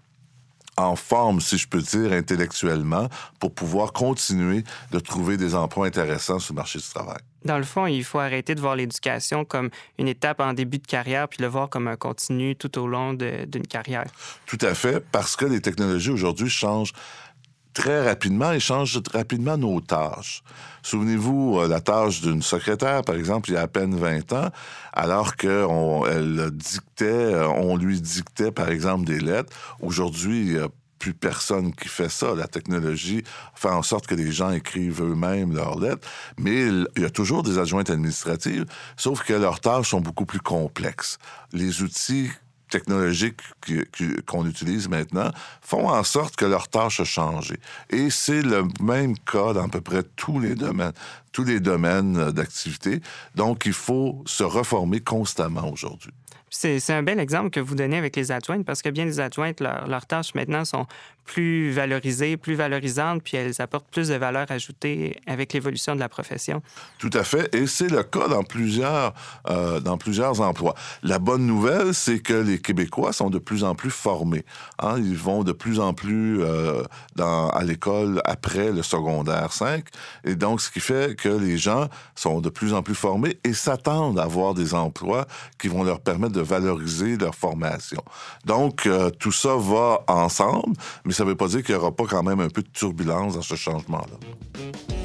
en 0.77 0.95
forme, 0.95 1.39
si 1.41 1.57
je 1.57 1.67
peux 1.67 1.81
dire, 1.81 2.11
intellectuellement, 2.11 3.07
pour 3.39 3.53
pouvoir 3.53 3.93
continuer 3.93 4.63
de 4.91 4.99
trouver 4.99 5.37
des 5.37 5.55
emplois 5.55 5.87
intéressants 5.87 6.39
sur 6.39 6.53
le 6.53 6.57
marché 6.57 6.79
du 6.79 6.85
travail. 6.85 7.19
Dans 7.45 7.57
le 7.59 7.63
fond, 7.63 7.85
il 7.85 8.03
faut 8.03 8.19
arrêter 8.19 8.55
de 8.55 8.59
voir 8.59 8.75
l'éducation 8.75 9.45
comme 9.45 9.69
une 9.99 10.07
étape 10.07 10.39
en 10.39 10.53
début 10.53 10.79
de 10.79 10.87
carrière, 10.87 11.27
puis 11.27 11.41
le 11.41 11.47
voir 11.47 11.69
comme 11.69 11.87
un 11.87 11.95
continu 11.95 12.55
tout 12.55 12.79
au 12.79 12.87
long 12.87 13.13
d'une 13.13 13.67
carrière. 13.67 14.05
Tout 14.47 14.57
à 14.61 14.73
fait, 14.73 14.99
parce 15.11 15.35
que 15.35 15.45
les 15.45 15.61
technologies 15.61 16.09
aujourd'hui 16.09 16.49
changent 16.49 16.93
très 17.75 18.07
rapidement 18.07 18.53
et 18.53 18.59
changent 18.59 19.01
rapidement 19.13 19.57
nos 19.57 19.81
tâches. 19.81 20.41
Souvenez-vous, 20.81 21.59
euh, 21.59 21.67
la 21.67 21.81
tâche 21.81 22.21
d'une 22.21 22.41
secrétaire, 22.41 23.03
par 23.03 23.15
exemple, 23.15 23.49
il 23.49 23.53
y 23.53 23.57
a 23.57 23.61
à 23.61 23.67
peine 23.67 23.95
20 23.95 24.33
ans, 24.33 24.49
alors 24.93 25.35
qu'elle 25.35 26.51
dictait, 26.51 27.05
euh, 27.05 27.47
on 27.47 27.75
lui 27.75 28.01
dictait, 28.01 28.51
par 28.51 28.69
exemple, 28.69 29.05
des 29.05 29.19
lettres. 29.19 29.53
Aujourd'hui, 29.81 30.41
il 30.41 30.53
n'y 30.53 30.59
a 30.59 30.69
plus 30.99 31.13
personne 31.13 31.75
qui 31.75 31.89
fait 31.89 32.09
ça. 32.09 32.33
La 32.33 32.47
technologie 32.47 33.23
fait 33.53 33.69
en 33.69 33.83
sorte 33.83 34.07
que 34.07 34.15
les 34.15 34.31
gens 34.31 34.51
écrivent 34.51 35.03
eux-mêmes 35.03 35.53
leurs 35.53 35.77
lettres, 35.77 36.07
mais 36.39 36.67
il 36.67 36.87
y 36.97 37.05
a 37.05 37.09
toujours 37.09 37.43
des 37.43 37.57
adjointes 37.59 37.89
administratives, 37.89 38.65
sauf 38.95 39.21
que 39.21 39.33
leurs 39.33 39.59
tâches 39.59 39.89
sont 39.89 40.01
beaucoup 40.01 40.25
plus 40.25 40.39
complexes. 40.39 41.17
Les 41.51 41.83
outils 41.83 42.31
technologiques 42.75 43.41
qu'on 44.25 44.45
utilise 44.45 44.89
maintenant 44.89 45.31
font 45.61 45.87
en 45.87 46.03
sorte 46.03 46.35
que 46.35 46.43
leur 46.43 46.67
tâche 46.67 46.99
a 46.99 47.05
changé. 47.05 47.55
Et 47.89 48.09
c'est 48.09 48.41
le 48.41 48.67
même 48.81 49.17
cas 49.19 49.53
dans 49.53 49.65
à 49.65 49.69
peu 49.69 49.79
près 49.79 50.03
tous 50.17 50.41
les 50.41 50.55
domaines, 50.55 50.91
tous 51.35 51.43
les 51.43 51.59
domaines 51.59 52.31
d'activité. 52.31 53.01
Donc, 53.35 53.65
il 53.65 53.73
faut 53.73 54.23
se 54.25 54.45
reformer 54.45 55.01
constamment 55.01 55.69
aujourd'hui. 55.69 56.11
C'est 56.49 56.93
un 56.93 57.03
bel 57.03 57.19
exemple 57.19 57.49
que 57.49 57.59
vous 57.59 57.75
donnez 57.75 57.97
avec 57.97 58.15
les 58.15 58.31
adjointes 58.31 58.65
parce 58.65 58.81
que 58.81 58.87
bien 58.87 59.03
les 59.03 59.19
adjointes, 59.19 59.59
leurs 59.59 60.05
tâches 60.05 60.33
maintenant 60.33 60.63
sont 60.63 60.87
plus 61.25 61.71
valorisées, 61.71 62.37
plus 62.37 62.53
valorisantes, 62.53 63.21
puis 63.23 63.35
elles 63.35 63.59
apportent 63.59 63.89
plus 63.89 64.09
de 64.09 64.15
valeur 64.15 64.45
ajoutée 64.49 65.17
avec 65.25 65.53
l'évolution 65.53 65.95
de 65.95 65.99
la 65.99 66.07
profession. 66.07 66.61
Tout 66.99 67.09
à 67.13 67.23
fait. 67.23 67.53
Et 67.53 67.65
c'est 67.65 67.89
le 67.89 68.03
cas 68.03 68.27
dans 68.27 68.43
plusieurs, 68.43 69.13
euh, 69.49 69.79
dans 69.79 69.97
plusieurs 69.97 70.39
emplois. 70.41 70.75
La 71.01 71.17
bonne 71.17 71.45
nouvelle, 71.45 71.93
c'est 71.93 72.19
que 72.19 72.33
les 72.33 72.59
Québécois 72.59 73.11
sont 73.11 73.31
de 73.31 73.39
plus 73.39 73.63
en 73.63 73.73
plus 73.73 73.89
formés. 73.89 74.45
Hein. 74.79 74.97
Ils 74.99 75.17
vont 75.17 75.43
de 75.43 75.51
plus 75.51 75.79
en 75.79 75.93
plus 75.93 76.41
euh, 76.41 76.83
dans, 77.15 77.49
à 77.49 77.63
l'école 77.63 78.21
après 78.23 78.71
le 78.71 78.83
secondaire 78.83 79.51
5. 79.51 79.83
Et 80.25 80.35
donc, 80.35 80.61
ce 80.61 80.69
qui 80.69 80.79
fait 80.79 81.15
que 81.25 81.29
les 81.29 81.57
gens 81.57 81.87
sont 82.13 82.39
de 82.39 82.49
plus 82.49 82.75
en 82.75 82.83
plus 82.83 82.93
formés 82.93 83.39
et 83.43 83.53
s'attendent 83.53 84.19
à 84.19 84.23
avoir 84.23 84.53
des 84.53 84.75
emplois 84.75 85.25
qui 85.57 85.67
vont 85.67 85.83
leur 85.83 85.99
permettre 85.99 86.33
de 86.33 86.41
valoriser 86.41 87.17
leur 87.17 87.33
formation. 87.33 88.03
Donc, 88.45 88.85
euh, 88.85 89.09
tout 89.09 89.31
ça 89.31 89.55
va 89.55 90.01
ensemble, 90.07 90.75
mais 91.03 91.13
ça 91.13 91.23
ne 91.23 91.29
veut 91.29 91.35
pas 91.35 91.47
dire 91.47 91.63
qu'il 91.63 91.73
n'y 91.73 91.81
aura 91.81 91.91
pas 91.91 92.05
quand 92.07 92.21
même 92.21 92.41
un 92.41 92.49
peu 92.49 92.61
de 92.61 92.69
turbulence 92.69 93.33
dans 93.33 93.41
ce 93.41 93.55
changement-là. 93.55 95.04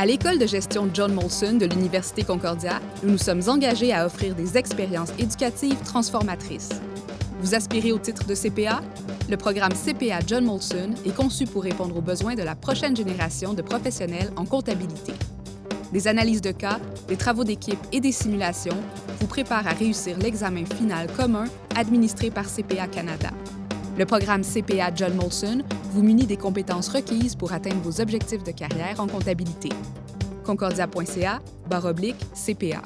À 0.00 0.06
l'école 0.06 0.38
de 0.38 0.46
gestion 0.46 0.88
John 0.94 1.12
Molson 1.12 1.54
de 1.54 1.66
l'Université 1.66 2.22
Concordia, 2.22 2.80
nous 3.02 3.10
nous 3.10 3.18
sommes 3.18 3.42
engagés 3.48 3.92
à 3.92 4.06
offrir 4.06 4.36
des 4.36 4.56
expériences 4.56 5.10
éducatives 5.18 5.82
transformatrices. 5.84 6.70
Vous 7.40 7.56
aspirez 7.56 7.90
au 7.90 7.98
titre 7.98 8.24
de 8.24 8.36
CPA? 8.36 8.80
Le 9.28 9.36
programme 9.36 9.72
CPA 9.72 10.20
John 10.24 10.44
Molson 10.44 10.94
est 11.04 11.16
conçu 11.16 11.46
pour 11.46 11.64
répondre 11.64 11.96
aux 11.96 12.00
besoins 12.00 12.36
de 12.36 12.44
la 12.44 12.54
prochaine 12.54 12.94
génération 12.94 13.54
de 13.54 13.62
professionnels 13.62 14.30
en 14.36 14.44
comptabilité. 14.44 15.14
Des 15.92 16.06
analyses 16.06 16.42
de 16.42 16.52
cas, 16.52 16.78
des 17.08 17.16
travaux 17.16 17.42
d'équipe 17.42 17.80
et 17.90 17.98
des 17.98 18.12
simulations 18.12 18.78
vous 19.18 19.26
préparent 19.26 19.66
à 19.66 19.72
réussir 19.72 20.16
l'examen 20.18 20.64
final 20.64 21.08
commun 21.16 21.46
administré 21.74 22.30
par 22.30 22.44
CPA 22.44 22.86
Canada. 22.86 23.30
Le 23.98 24.06
programme 24.06 24.42
CPA 24.42 24.94
John 24.94 25.14
Molson 25.14 25.64
vous 25.90 26.04
munit 26.04 26.24
des 26.24 26.36
compétences 26.36 26.88
requises 26.88 27.34
pour 27.34 27.52
atteindre 27.52 27.80
vos 27.82 28.00
objectifs 28.00 28.44
de 28.44 28.52
carrière 28.52 29.00
en 29.00 29.08
comptabilité. 29.08 29.70
Concordia.ca, 30.44 31.42
barre 31.68 31.86
oblique, 31.86 32.24
CPA. 32.32 32.82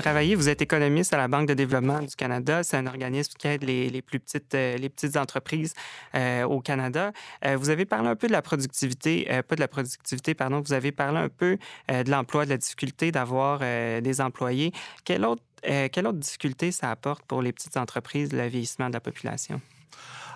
Travaillez, 0.00 0.34
vous 0.34 0.48
êtes 0.48 0.62
économiste 0.62 1.12
à 1.12 1.18
la 1.18 1.28
Banque 1.28 1.48
de 1.48 1.54
développement 1.54 2.00
du 2.00 2.14
Canada. 2.16 2.62
C'est 2.62 2.76
un 2.76 2.86
organisme 2.86 3.32
qui 3.38 3.48
aide 3.48 3.64
les, 3.64 4.02
plus 4.02 4.20
petites, 4.20 4.54
euh, 4.54 4.76
les 4.76 4.88
petites 4.88 5.16
entreprises 5.16 5.74
euh, 6.14 6.44
au 6.44 6.60
Canada. 6.60 7.12
Euh, 7.44 7.56
vous 7.56 7.70
avez 7.70 7.84
parlé 7.84 8.08
un 8.08 8.16
peu 8.16 8.26
de 8.26 8.32
la 8.32 8.42
productivité, 8.42 9.28
pas 9.48 9.56
de 9.56 9.60
la 9.60 9.68
productivité, 9.68 10.34
pardon, 10.34 10.60
vous 10.60 10.72
avez 10.72 10.92
parlé 10.92 11.18
un 11.18 11.28
peu 11.28 11.58
de 11.88 12.10
l'emploi, 12.10 12.44
de 12.44 12.50
la 12.50 12.56
difficulté 12.56 13.12
d'avoir 13.12 13.60
des 13.60 14.20
employés. 14.20 14.72
Quelle 15.04 15.24
autre, 15.24 15.42
quelle 15.62 16.06
autre 16.06 16.18
difficulté 16.18 16.72
ça 16.72 16.90
apporte 16.90 17.24
pour 17.24 17.42
les 17.42 17.52
petites 17.52 17.76
entreprises, 17.76 18.32
le 18.32 18.46
vieillissement 18.46 18.88
de 18.88 18.94
la 18.94 19.00
population? 19.00 19.60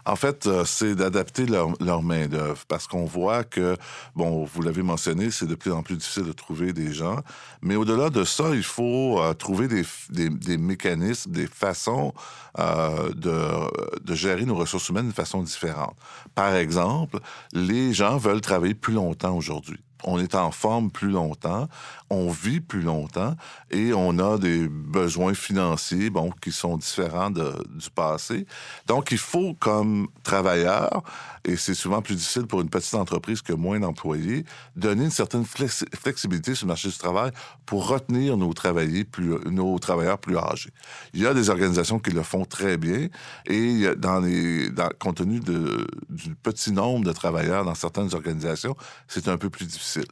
En 0.06 0.16
fait, 0.16 0.46
euh, 0.46 0.64
c'est 0.64 0.94
d'adapter 0.94 1.46
leur, 1.46 2.02
main-d'œuvre 2.02 2.64
parce 2.68 2.87
qu'on 2.87 3.06
voit 3.06 3.42
que, 3.44 3.76
bon, 4.14 4.44
vous 4.44 4.62
l'avez 4.62 4.82
mentionné, 4.82 5.30
c'est 5.30 5.46
de 5.46 5.54
plus 5.54 5.73
en 5.73 5.82
plus 5.82 5.96
difficile 5.96 6.25
de 6.25 6.32
trouver 6.32 6.73
des 6.73 6.92
gens. 6.92 7.20
Mais 7.62 7.76
au-delà 7.76 8.11
de 8.11 8.25
ça, 8.25 8.50
il 8.54 8.62
faut 8.62 9.20
euh, 9.20 9.32
trouver 9.32 9.68
des, 9.68 9.84
des, 10.11 10.58
mécanismes, 10.58 11.30
des 11.30 11.46
façons 11.46 12.12
euh, 12.58 13.12
de, 13.14 14.02
de 14.02 14.14
gérer 14.14 14.44
nos 14.44 14.56
ressources 14.56 14.88
humaines 14.90 15.08
de 15.08 15.14
façon 15.14 15.42
différente. 15.42 15.96
Par 16.34 16.54
exemple, 16.54 17.18
les 17.52 17.94
gens 17.94 18.18
veulent 18.18 18.42
travailler 18.42 18.75
plus 18.75 18.94
longtemps 18.94 19.34
aujourd'hui 19.34 19.78
on 20.04 20.18
est 20.18 20.34
en 20.34 20.50
forme 20.50 20.90
plus 20.90 21.11
longtemps, 21.11 21.68
on 22.11 22.30
vit 22.30 22.61
plus 22.61 22.82
longtemps 22.82 23.34
et 23.70 23.92
on 23.92 24.18
a 24.18 24.38
des 24.38 24.68
besoins 24.68 25.34
financiers 25.34 26.11
qui 26.40 26.52
sont 26.52 26.76
différents 26.76 27.30
du 27.30 27.90
passé. 27.94 28.46
Donc, 28.87 29.11
il 29.11 29.18
faut, 29.18 29.54
comme 29.54 30.08
travailleur, 30.23 31.02
et 31.44 31.56
c'est 31.56 31.75
souvent 31.75 32.02
plus 32.02 32.14
difficile 32.14 32.46
pour 32.46 32.61
une 32.61 32.68
petite 32.68 32.94
entreprise 32.94 33.42
que 33.42 33.52
moins 33.52 33.80
d'employés, 33.80 34.44
donner 34.76 35.04
une 35.04 35.11
certaine 35.11 35.44
flexibilité 35.44 36.54
sur 36.54 36.66
le 36.66 36.68
marché 36.68 36.88
du 36.88 36.96
travail 36.96 37.30
pour 37.66 37.88
retenir 37.88 38.37
nos, 38.37 38.52
travailleurs 38.52 40.18
plus, 40.18 40.37
âgés. 40.38 40.70
Il 41.12 41.20
y 41.20 41.26
a 41.26 41.34
des 41.34 41.50
organisations 41.50 41.99
qui 41.99 42.11
le 42.11 42.23
font 42.23 42.44
très 42.44 42.76
bien 42.76 43.08
et 43.46 43.94
dans 43.96 44.20
les, 44.20 44.70
dans, 44.70 44.88
compte 44.99 45.16
tenu 45.16 45.40
du 45.40 46.34
petit 46.42 46.73
nombre 46.73 47.04
de 47.04 47.12
travailleurs 47.12 47.64
dans 47.64 47.75
certaines 47.75 48.14
organisations, 48.14 48.76
c'est 49.08 49.28
un 49.28 49.37
peu 49.37 49.50
plus 49.50 49.66
difficile. 49.66 50.06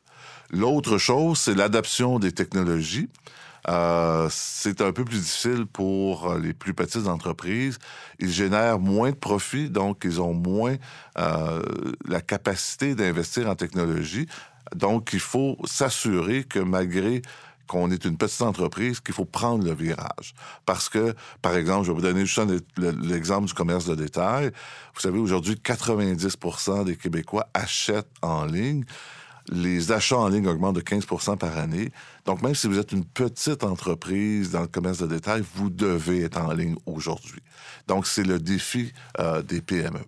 L'autre 0.53 0.99
chose, 0.99 1.39
c'est 1.39 1.55
l'adaptation 1.55 2.19
des 2.19 2.33
technologies. 2.33 3.09
Euh, 3.69 4.29
c'est 4.31 4.81
un 4.81 4.93
peu 4.93 5.05
plus 5.05 5.19
difficile 5.19 5.67
pour 5.67 6.35
les 6.35 6.53
plus 6.53 6.75
petites 6.75 7.07
entreprises. 7.07 7.79
Ils 8.19 8.31
génèrent 8.31 8.79
moins 8.79 9.11
de 9.11 9.17
profits, 9.17 9.71
donc 9.71 10.03
ils 10.05 10.21
ont 10.21 10.35
moins 10.35 10.77
euh, 11.19 11.63
la 12.07 12.21
capacité 12.21 12.95
d'investir 12.95 13.49
en 13.49 13.55
technologie. 13.55 14.27
Donc, 14.75 15.11
il 15.13 15.21
faut 15.21 15.57
s'assurer 15.65 16.45
que 16.45 16.59
malgré 16.59 17.23
qu'on 17.67 17.91
est 17.91 18.05
une 18.05 18.19
petite 18.19 18.43
entreprise, 18.43 19.01
qu'il 19.01 19.15
faut 19.15 19.25
prendre 19.25 19.65
le 19.65 19.73
virage. 19.73 20.35
Parce 20.67 20.89
que, 20.89 21.15
par 21.41 21.57
exemple, 21.57 21.87
je 21.87 21.93
vais 21.93 21.95
vous 21.95 22.03
donner 22.03 22.27
juste 22.27 22.43
l'exemple 22.77 23.47
du 23.47 23.55
commerce 23.55 23.87
de 23.87 23.95
détail. 23.95 24.51
Vous 24.95 25.01
savez, 25.01 25.19
aujourd'hui, 25.19 25.55
90% 25.55 26.85
des 26.85 26.97
Québécois 26.97 27.49
achètent 27.55 28.11
en 28.21 28.45
ligne 28.45 28.85
les 29.53 29.93
achats 29.93 30.19
en 30.19 30.29
ligne 30.29 30.47
augmentent 30.47 30.77
de 30.77 30.81
15% 30.81 31.37
par 31.37 31.59
année. 31.59 31.91
Donc, 32.25 32.43
même 32.43 32.55
si 32.55 32.67
vous 32.67 32.79
êtes 32.79 32.93
une 32.93 33.05
petite 33.05 33.65
entreprise 33.65 34.51
dans 34.51 34.63
le 34.63 34.67
commerce 34.67 34.99
de 34.99 35.07
détail, 35.07 35.43
vous 35.55 35.71
devez 35.71 36.23
être 36.23 36.39
en 36.39 36.53
ligne 36.53 36.77
aujourd'hui. 36.87 37.41
Donc, 37.87 38.07
c'est 38.07 38.25
le 38.25 38.39
défi 38.39 38.93
euh, 39.19 39.43
des 39.43 39.61
PME. 39.61 40.01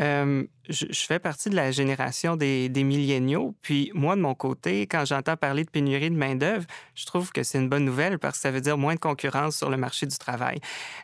Euh, 0.00 0.44
je, 0.68 0.86
fais 0.92 1.18
partie 1.18 1.50
de 1.50 1.56
la 1.56 1.72
génération 1.72 2.36
des, 2.36 2.70
milléniaux. 2.74 3.54
Puis 3.60 3.90
moi, 3.94 4.16
de 4.16 4.20
mon 4.20 4.34
côté, 4.34 4.86
quand 4.86 5.04
j'entends 5.04 5.36
parler 5.36 5.64
de 5.64 5.70
pénurie 5.70 6.10
de 6.10 6.16
main-d'œuvre, 6.16 6.64
je 6.94 7.04
trouve 7.06 7.32
que 7.32 7.42
c'est 7.42 7.58
une 7.58 7.68
bonne 7.68 7.84
nouvelle 7.84 8.18
parce 8.18 8.38
que 8.38 8.42
ça 8.42 8.50
veut 8.50 8.62
dire 8.62 8.78
moins 8.78 8.94
de 8.94 9.00
concurrence 9.00 9.56
sur 9.56 9.68
le 9.68 9.76
marché 9.76 10.06
du 10.06 10.16
travail. 10.16 10.58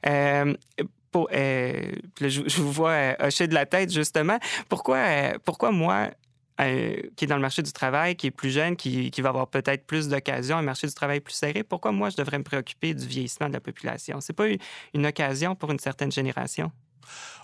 Euh, 0.06 0.54
je, 2.20 2.60
vous 2.60 2.72
vois 2.72 3.16
hocher 3.20 3.46
de 3.48 3.54
la 3.54 3.66
tête, 3.66 3.92
justement. 3.92 4.38
Pourquoi, 4.68 4.98
pourquoi 5.44 5.70
moi, 5.70 6.10
euh, 6.60 6.96
qui 7.16 7.24
est 7.24 7.28
dans 7.28 7.36
le 7.36 7.42
marché 7.42 7.62
du 7.62 7.72
travail, 7.72 8.16
qui 8.16 8.28
est 8.28 8.30
plus 8.30 8.50
jeune, 8.50 8.76
qui, 8.76 9.10
qui 9.10 9.20
va 9.20 9.28
avoir 9.30 9.48
peut-être 9.48 9.86
plus 9.86 10.08
d'occasions, 10.08 10.56
un 10.56 10.62
marché 10.62 10.86
du 10.86 10.94
travail 10.94 11.20
plus 11.20 11.34
serré, 11.34 11.62
pourquoi 11.62 11.92
moi 11.92 12.10
je 12.10 12.16
devrais 12.16 12.38
me 12.38 12.44
préoccuper 12.44 12.94
du 12.94 13.06
vieillissement 13.06 13.48
de 13.48 13.54
la 13.54 13.60
population? 13.60 14.20
C'est 14.20 14.32
pas 14.32 14.46
une 14.94 15.06
occasion 15.06 15.54
pour 15.54 15.70
une 15.70 15.78
certaine 15.78 16.12
génération? 16.12 16.72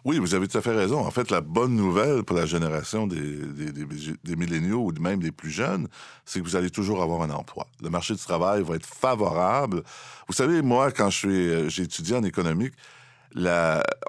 Oui, 0.04 0.18
vous 0.18 0.34
avez 0.34 0.48
tout 0.48 0.58
à 0.58 0.62
fait 0.62 0.74
raison. 0.74 0.98
En 0.98 1.10
fait, 1.10 1.30
la 1.30 1.40
bonne 1.40 1.76
nouvelle 1.76 2.24
pour 2.24 2.36
la 2.36 2.46
génération 2.46 3.06
des, 3.06 3.20
des, 3.26 4.36
milléniaux 4.36 4.80
ou 4.80 4.92
même 5.00 5.20
des 5.20 5.30
plus 5.30 5.50
jeunes, 5.50 5.88
c'est 6.24 6.40
que 6.40 6.44
vous 6.44 6.56
allez 6.56 6.70
toujours 6.70 7.02
avoir 7.02 7.22
un 7.22 7.30
emploi. 7.30 7.68
Le 7.80 7.88
marché 7.88 8.14
du 8.14 8.20
travail 8.20 8.62
va 8.62 8.74
être 8.74 8.86
favorable. 8.86 9.82
Vous 10.26 10.34
savez, 10.34 10.62
moi, 10.62 10.90
quand 10.90 11.10
euh, 11.24 11.68
j'ai 11.68 11.82
étudié 11.82 12.16
en 12.16 12.24
économique, 12.24 12.74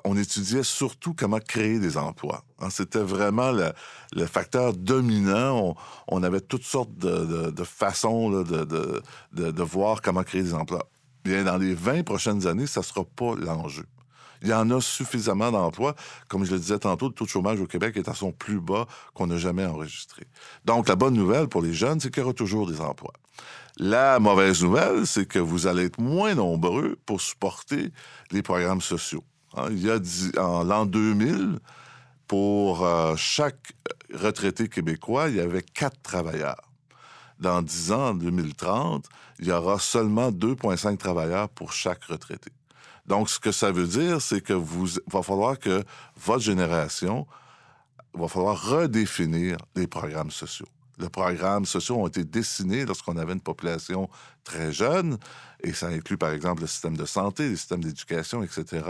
on 0.04 0.18
étudiait 0.18 0.64
surtout 0.64 1.14
comment 1.14 1.40
créer 1.40 1.80
des 1.80 1.98
emplois. 1.98 2.44
Hein. 2.60 2.70
C'était 2.70 3.00
vraiment 3.00 3.52
le, 3.52 4.26
facteur 4.26 4.74
dominant. 4.74 5.76
On, 6.08 6.24
avait 6.24 6.42
toutes 6.42 6.64
sortes 6.64 6.96
de, 6.98 7.64
façons 7.64 8.32
de, 8.32 9.64
voir 9.64 10.02
comment 10.02 10.24
créer 10.24 10.44
des 10.44 10.54
emplois. 10.54 10.90
Bien, 11.24 11.44
dans 11.44 11.58
les 11.58 11.74
20 11.74 12.04
prochaines 12.04 12.48
années, 12.48 12.68
ça 12.68 12.82
ne 12.82 12.86
sera 12.86 13.06
pas 13.06 13.36
l'enjeu. 13.36 13.86
Il 14.44 14.50
y 14.50 14.54
en 14.54 14.70
a 14.72 14.82
suffisamment 14.82 15.52
d'emplois. 15.52 15.96
Comme 16.28 16.44
je 16.44 16.52
le 16.52 16.60
disais 16.60 16.80
tantôt, 16.80 17.08
le 17.08 17.14
taux 17.14 17.26
de 17.26 17.30
chômage 17.30 17.60
au 17.62 17.66
Québec 17.66 17.96
est 17.98 18.10
à 18.10 18.14
son 18.14 18.32
plus 18.32 18.60
bas 18.60 18.86
qu'on 19.14 19.28
n'a 19.28 19.38
jamais 19.38 19.66
enregistré. 19.66 20.28
Donc, 20.66 20.90
la 20.90 20.96
bonne 20.96 21.14
nouvelle 21.14 21.48
pour 21.48 21.62
les 21.62 21.74
jeunes, 21.74 22.00
c'est 22.00 22.12
qu'il 22.12 22.22
y 22.22 22.26
aura 22.26 22.34
toujours 22.34 22.68
des 22.68 22.82
emplois. 22.82 23.14
La 23.78 24.20
mauvaise 24.20 24.62
nouvelle, 24.62 25.08
c'est 25.08 25.26
que 25.26 25.40
vous 25.40 25.66
allez 25.66 25.86
être 25.86 26.00
moins 26.00 26.36
nombreux 26.36 26.98
pour 27.06 27.22
supporter 27.22 27.92
les 28.32 28.44
programmes 28.44 28.82
sociaux. 28.82 29.24
Hein, 29.56 29.68
il 29.72 29.82
y 29.82 29.90
a 29.90 30.00
en 30.40 30.64
l'an 30.64 30.86
2000, 30.86 31.60
pour 32.28 32.86
euh, 32.86 33.16
chaque 33.16 33.74
retraité 34.14 34.68
québécois, 34.68 35.30
il 35.30 35.36
y 35.36 35.40
avait 35.40 35.62
quatre 35.62 36.02
travailleurs. 36.02 36.70
Dans 37.40 37.62
10 37.62 37.92
ans, 37.92 38.10
en 38.10 38.14
2030, 38.14 39.06
il 39.40 39.48
y 39.48 39.52
aura 39.52 39.80
seulement 39.80 40.32
2,5 40.32 40.98
travailleurs 40.98 41.50
pour 41.50 41.74
chaque 41.74 42.04
retraité. 42.06 42.52
Donc, 43.06 43.30
ce 43.30 43.40
que 43.40 43.52
ça 43.52 43.72
veut 43.72 43.88
dire, 43.88 44.22
c'est 44.22 44.42
que 44.42 44.54
vous 44.54 44.88
va 45.08 45.22
falloir 45.22 45.60
que 45.60 45.84
votre 46.16 46.44
génération 46.44 47.28
va 48.14 48.28
falloir 48.28 48.62
redéfinir 48.62 49.58
les 49.76 49.88
programmes 49.88 50.32
sociaux. 50.32 50.68
Les 51.00 51.10
programmes 51.10 51.66
sociaux 51.66 51.98
ont 51.98 52.08
été 52.08 52.24
dessinés 52.24 52.86
lorsqu'on 52.86 53.18
avait 53.18 53.34
une 53.34 53.42
population 53.42 54.10
très 54.44 54.72
jeune, 54.72 55.18
et 55.64 55.74
ça 55.74 55.88
inclut 55.88 56.18
par 56.18 56.32
exemple 56.32 56.62
le 56.62 56.68
système 56.68 56.96
de 56.96 57.06
santé, 57.06 57.50
le 57.50 57.56
système 57.56 57.84
d'éducation, 57.84 58.44
etc. 58.44 58.86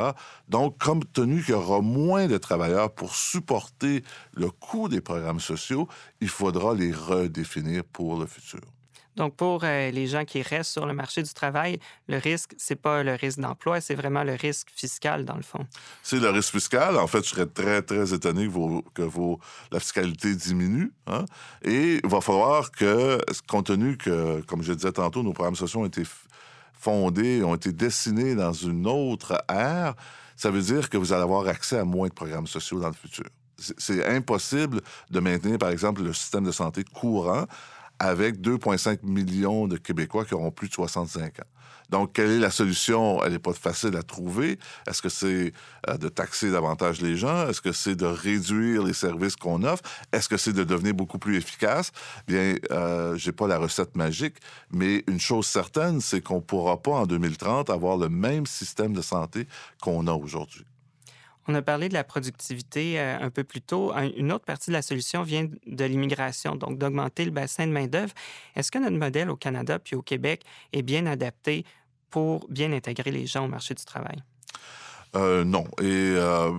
Donc, 0.50 0.84
compte 0.84 1.12
tenu 1.14 1.42
qu'il 1.42 1.52
y 1.52 1.58
aura 1.58 1.80
moins 1.82 2.28
de 2.28 2.38
travailleurs 2.38 2.94
pour 2.94 3.16
supporter 3.16 4.04
le 4.34 4.50
coût 4.50 4.90
des 4.90 5.00
programmes 5.00 5.40
sociaux, 5.40 5.88
il 6.20 6.30
faudra 6.30 6.74
les 6.74 6.92
redéfinir 6.92 7.84
pour 7.86 8.20
le 8.20 8.26
futur. 8.26 8.73
Donc, 9.16 9.36
pour 9.36 9.64
euh, 9.64 9.92
les 9.92 10.08
gens 10.08 10.26
qui 10.26 10.42
restent 10.42 10.72
sur 10.72 10.86
le 10.86 10.94
marché 10.94 11.22
du 11.22 11.34
travail, 11.34 11.80
le 12.08 12.18
risque, 12.18 12.54
c'est 12.58 12.76
pas 12.76 13.04
le 13.04 13.14
risque 13.14 13.40
d'emploi, 13.40 13.82
c'est 13.82 13.96
vraiment 13.96 14.24
le 14.24 14.34
risque 14.34 14.70
fiscal, 14.76 15.26
dans 15.26 15.36
le 15.36 15.44
fond. 15.44 15.66
C'est 16.02 16.20
le 16.20 16.30
risque 16.30 16.52
fiscal. 16.52 16.98
En 16.98 17.08
fait, 17.08 17.24
je 17.24 17.30
serais 17.30 17.46
très, 17.46 17.82
très 17.82 18.14
étonné 18.14 18.50
que, 18.94 19.04
la 19.72 19.80
fiscalité 19.80 20.36
diminue. 20.36 20.92
Hein. 21.08 21.26
Et 21.64 22.00
il 22.04 22.10
va 22.10 22.22
falloir 22.22 22.72
que, 22.72 23.20
compte 23.48 23.68
tenu 23.68 23.98
que, 23.98 24.42
comme 24.42 24.64
je 24.64 24.74
disais 24.74 24.92
tantôt, 24.92 25.24
nos 25.24 25.34
programmes 25.34 25.56
sociaux 25.56 25.82
ont 25.82 25.86
été 25.86 26.04
fondés, 26.74 27.44
ont 27.44 27.56
été 27.56 27.72
dessinés 27.72 28.36
dans 28.36 28.52
une 28.52 28.88
autre 28.88 29.42
ère, 29.50 29.96
ça 30.36 30.52
veut 30.52 30.62
dire 30.62 30.90
que 30.90 30.98
vous 30.98 31.14
allez 31.14 31.24
avoir 31.24 31.48
accès 31.48 31.78
à 31.78 31.86
moins 31.86 32.08
de 32.08 32.14
programmes 32.14 32.48
sociaux 32.48 32.80
dans 32.80 32.90
le 32.90 32.94
futur. 32.94 33.26
C'est 33.58 34.06
impossible 34.06 34.82
de 35.10 35.20
maintenir, 35.22 35.58
par 35.58 35.70
exemple, 35.70 36.02
le 36.02 36.12
système 36.12 36.44
de 36.44 36.52
santé 36.52 36.84
courant 36.84 37.46
avec 38.04 38.42
2,5 38.42 39.00
millions 39.04 39.68
de 39.68 39.78
Québécois 39.78 40.26
qui 40.26 40.34
auront 40.34 40.52
plus 40.52 40.68
de 40.68 40.74
65 40.74 41.40
ans. 41.40 41.44
Donc, 41.90 42.14
quelle 42.14 42.32
est 42.32 42.40
la 42.40 42.50
solution? 42.50 43.24
Elle 43.24 43.34
n'est 43.34 43.40
pas 43.40 43.54
facile 43.54 43.96
à 43.96 44.04
trouver. 44.04 44.58
Est-ce 44.88 45.02
que 45.02 45.10
c'est 45.10 45.54
euh, 45.88 45.98
de 45.98 46.10
taxer 46.10 46.52
davantage 46.52 47.02
les 47.02 47.16
gens? 47.16 47.48
Est-ce 47.48 47.62
que 47.62 47.72
c'est 47.72 47.96
de 47.96 48.06
réduire 48.06 48.84
les 48.84 48.94
services 48.94 49.36
qu'on 49.36 49.64
offre? 49.64 49.84
Est-ce 50.12 50.28
que 50.28 50.38
c'est 50.38 50.54
de 50.54 50.64
devenir 50.64 50.94
beaucoup 50.94 51.20
plus 51.20 51.38
efficace? 51.38 51.92
Bien, 52.28 52.56
euh, 52.72 53.16
j'ai 53.16 53.32
pas 53.32 53.48
la 53.48 53.58
recette 53.58 53.96
magique, 53.96 54.36
mais 54.72 55.04
une 55.08 55.20
chose 55.20 55.46
certaine, 55.46 56.02
c'est 56.02 56.22
qu'on 56.22 56.38
ne 56.38 56.42
pourra 56.42 56.82
pas 56.82 56.92
en 56.92 57.06
2030 57.06 57.70
avoir 57.70 57.98
le 57.98 58.10
même 58.10 58.46
système 58.46 58.94
de 58.94 59.02
santé 59.02 59.48
qu'on 59.82 60.08
a 60.08 60.14
aujourd'hui. 60.14 60.66
On 61.48 61.56
a 61.56 61.62
parlé 61.62 61.90
de 61.90 61.94
la 61.94 62.04
productivité 62.04 63.00
euh, 63.00 63.18
un 63.20 63.30
peu 63.30 63.44
plus 63.44 63.62
tôt. 63.62 63.94
Une 64.18 64.32
autre 64.32 64.46
partie 64.46 64.70
de 64.70 64.74
la 64.74 64.82
solution 64.82 65.24
vient 65.24 65.48
de 65.66 65.86
l'immigration, 65.86 66.56
donc 66.56 66.78
d'augmenter 66.78 67.26
le 67.26 67.32
bassin 67.32 67.68
de 67.68 67.72
main-d'œuvre. 67.72 68.14
Est-ce 68.56 68.72
que 68.72 68.80
notre 68.80 68.98
modèle 68.98 69.30
au 69.30 69.36
Canada 69.36 69.80
puis 69.80 69.96
au 69.96 70.02
Québec 70.02 70.44
est 70.72 70.84
bien 70.84 71.06
adapté 71.06 71.66
pour 72.10 72.48
bien 72.50 72.72
intégrer 72.72 73.12
les 73.12 73.26
gens 73.26 73.46
au 73.46 73.50
marché 73.50 73.74
du 73.74 73.84
travail? 73.84 74.24
Euh, 75.16 75.44
non. 75.44 75.66
Et 75.80 76.16
euh, 76.18 76.52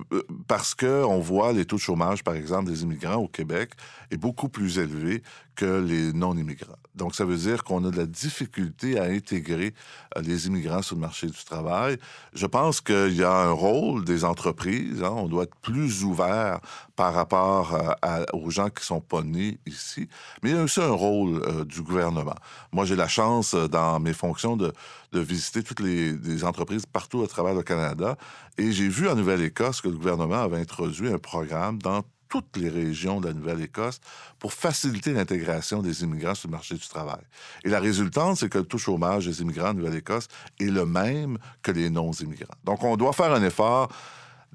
parce 0.47 0.75
qu'on 0.75 1.19
voit 1.19 1.51
les 1.51 1.65
taux 1.65 1.75
de 1.75 1.81
chômage, 1.81 2.23
par 2.23 2.35
exemple, 2.35 2.69
des 2.69 2.83
immigrants 2.83 3.15
au 3.15 3.27
Québec 3.27 3.71
est 4.11 4.17
beaucoup 4.17 4.49
plus 4.49 4.79
élevé 4.79 5.23
que 5.55 5.81
les 5.81 6.13
non-immigrants. 6.13 6.77
Donc, 6.95 7.15
ça 7.15 7.25
veut 7.25 7.37
dire 7.37 7.63
qu'on 7.63 7.83
a 7.85 7.91
de 7.91 7.97
la 7.97 8.05
difficulté 8.05 8.99
à 8.99 9.03
intégrer 9.03 9.73
euh, 10.17 10.21
les 10.21 10.47
immigrants 10.47 10.81
sur 10.81 10.95
le 10.95 11.01
marché 11.01 11.27
du 11.27 11.43
travail. 11.45 11.97
Je 12.33 12.45
pense 12.45 12.81
qu'il 12.81 13.15
y 13.15 13.23
a 13.23 13.31
un 13.31 13.51
rôle 13.51 14.05
des 14.05 14.23
entreprises. 14.23 15.01
Hein. 15.01 15.13
on 15.15 15.27
doit 15.27 15.43
être 15.43 15.55
plus 15.61 16.03
ouvert 16.03 16.59
par 16.95 17.13
rapport 17.13 17.73
euh, 17.73 18.25
aux 18.33 18.49
gens 18.49 18.69
qui 18.69 18.85
sont 18.85 19.01
pas 19.01 19.21
nés 19.23 19.59
ici. 19.65 20.07
Mais 20.43 20.51
il 20.51 20.55
y 20.55 20.59
a 20.59 20.63
aussi 20.63 20.81
un 20.81 20.91
rôle 20.91 21.65
du 21.65 21.81
gouvernement. 21.81 22.35
Moi, 22.71 22.85
j'ai 22.85 22.95
la 22.95 23.07
chance, 23.07 23.55
dans 23.55 23.99
mes 23.99 24.13
fonctions, 24.13 24.57
de, 24.57 24.73
visiter 25.13 25.63
toutes 25.63 25.79
les, 25.79 26.11
les, 26.11 26.43
entreprises 26.43 26.85
partout 26.85 27.23
à 27.23 27.27
travers 27.27 27.53
le 27.53 27.63
Canada. 27.63 28.17
Et 28.57 28.71
j'ai 28.71 28.87
vu 28.87 29.09
en 29.09 29.15
Nouvelle-Écosse 29.15 29.81
que 29.81 29.89
le 29.89 29.97
gouvernement 29.97 30.41
avait 30.41 30.59
introduit 30.59 31.11
un 31.11 31.17
programme 31.17 31.77
dans 31.79 32.03
toutes 32.29 32.55
les 32.57 32.69
régions 32.69 33.19
de 33.19 33.27
la 33.27 33.33
Nouvelle-Écosse 33.33 33.99
pour 34.39 34.53
faciliter 34.53 35.13
l'intégration 35.13 35.81
des 35.81 36.03
immigrants 36.03 36.35
sur 36.35 36.47
le 36.47 36.53
marché 36.53 36.75
du 36.75 36.87
travail. 36.87 37.21
Et 37.63 37.69
la 37.69 37.79
résultante, 37.79 38.37
c'est 38.37 38.49
que 38.49 38.57
le 38.57 38.65
taux 38.65 38.77
de 38.77 38.81
chômage 38.81 39.25
des 39.25 39.41
immigrants 39.41 39.69
en 39.69 39.73
Nouvelle-Écosse 39.73 40.27
est 40.59 40.71
le 40.71 40.85
même 40.85 41.37
que 41.61 41.71
les 41.71 41.89
non-immigrants. 41.89 42.55
Donc, 42.63 42.83
on 42.83 42.95
doit 42.95 43.13
faire 43.13 43.33
un 43.33 43.43
effort, 43.43 43.89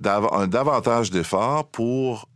un 0.03 0.47
davantage 0.47 1.11
d'efforts 1.11 1.71
pour, 1.71 2.29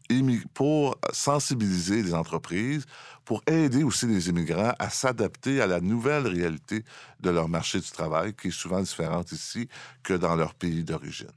pour 0.53 0.97
sensibiliser 1.13 2.03
les 2.03 2.15
entreprises, 2.15 2.85
pour 3.25 3.43
aider 3.47 3.85
aussi 3.85 4.07
les 4.07 4.29
immigrants 4.29 4.75
à 4.79 4.91
s'adapter 4.91 5.63
à 5.63 5.67
la 5.67 5.81
nouvelle 5.81 6.27
réalité 6.27 6.85
de 7.21 7.31
leur 7.31 7.49
marché 7.49 7.81
du 7.81 7.91
travail, 7.91 8.35
qui 8.35 8.49
est 8.49 8.51
souvent 8.51 8.81
différente 8.81 9.33
ici 9.33 9.67
que 10.03 10.13
dans 10.13 10.37
leur 10.37 10.55
pays 10.55 10.85
d'origine. 10.85 11.33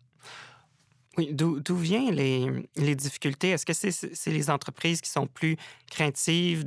Oui, 1.17 1.29
d'où 1.33 1.75
viennent 1.75 2.13
les, 2.13 2.95
difficultés? 2.95 3.49
Est-ce 3.49 3.65
que 3.65 3.73
c'est 3.73 4.31
les 4.31 4.49
entreprises 4.51 5.01
qui 5.01 5.09
sont 5.09 5.25
plus 5.25 5.57
craintives 5.89 6.63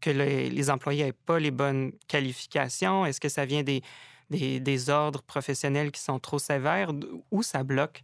que 0.00 0.10
les 0.10 0.70
employés 0.70 1.04
n'aient 1.04 1.12
pas 1.12 1.38
les 1.38 1.52
bonnes 1.52 1.92
qualifications? 2.08 3.06
Est-ce 3.06 3.20
que 3.20 3.28
ça 3.28 3.44
vient 3.44 3.62
des, 3.62 4.90
ordres 4.90 5.22
professionnels 5.22 5.92
qui 5.92 6.00
sont 6.00 6.18
trop 6.18 6.40
sévères? 6.40 6.90
Où 7.30 7.44
ça 7.44 7.62
bloque? 7.62 8.02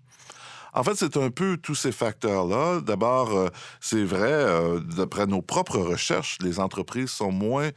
En 0.73 0.85
fait, 0.85 0.95
c'est 0.95 1.17
un 1.17 1.31
peu 1.31 1.57
tous 1.57 1.75
ces 1.75 1.91
facteurs-là. 1.91 2.81
D'abord, 2.81 3.37
euh, 3.37 3.49
c'est 3.81 4.05
vrai, 4.05 4.31
euh, 4.31 4.79
d'après 4.79 5.27
nos 5.27 5.43
propres 5.43 5.79
recherches, 5.79 6.39
les 6.41 6.61
entreprises 6.61 7.11
sont 7.11 7.33
moins 7.33 7.71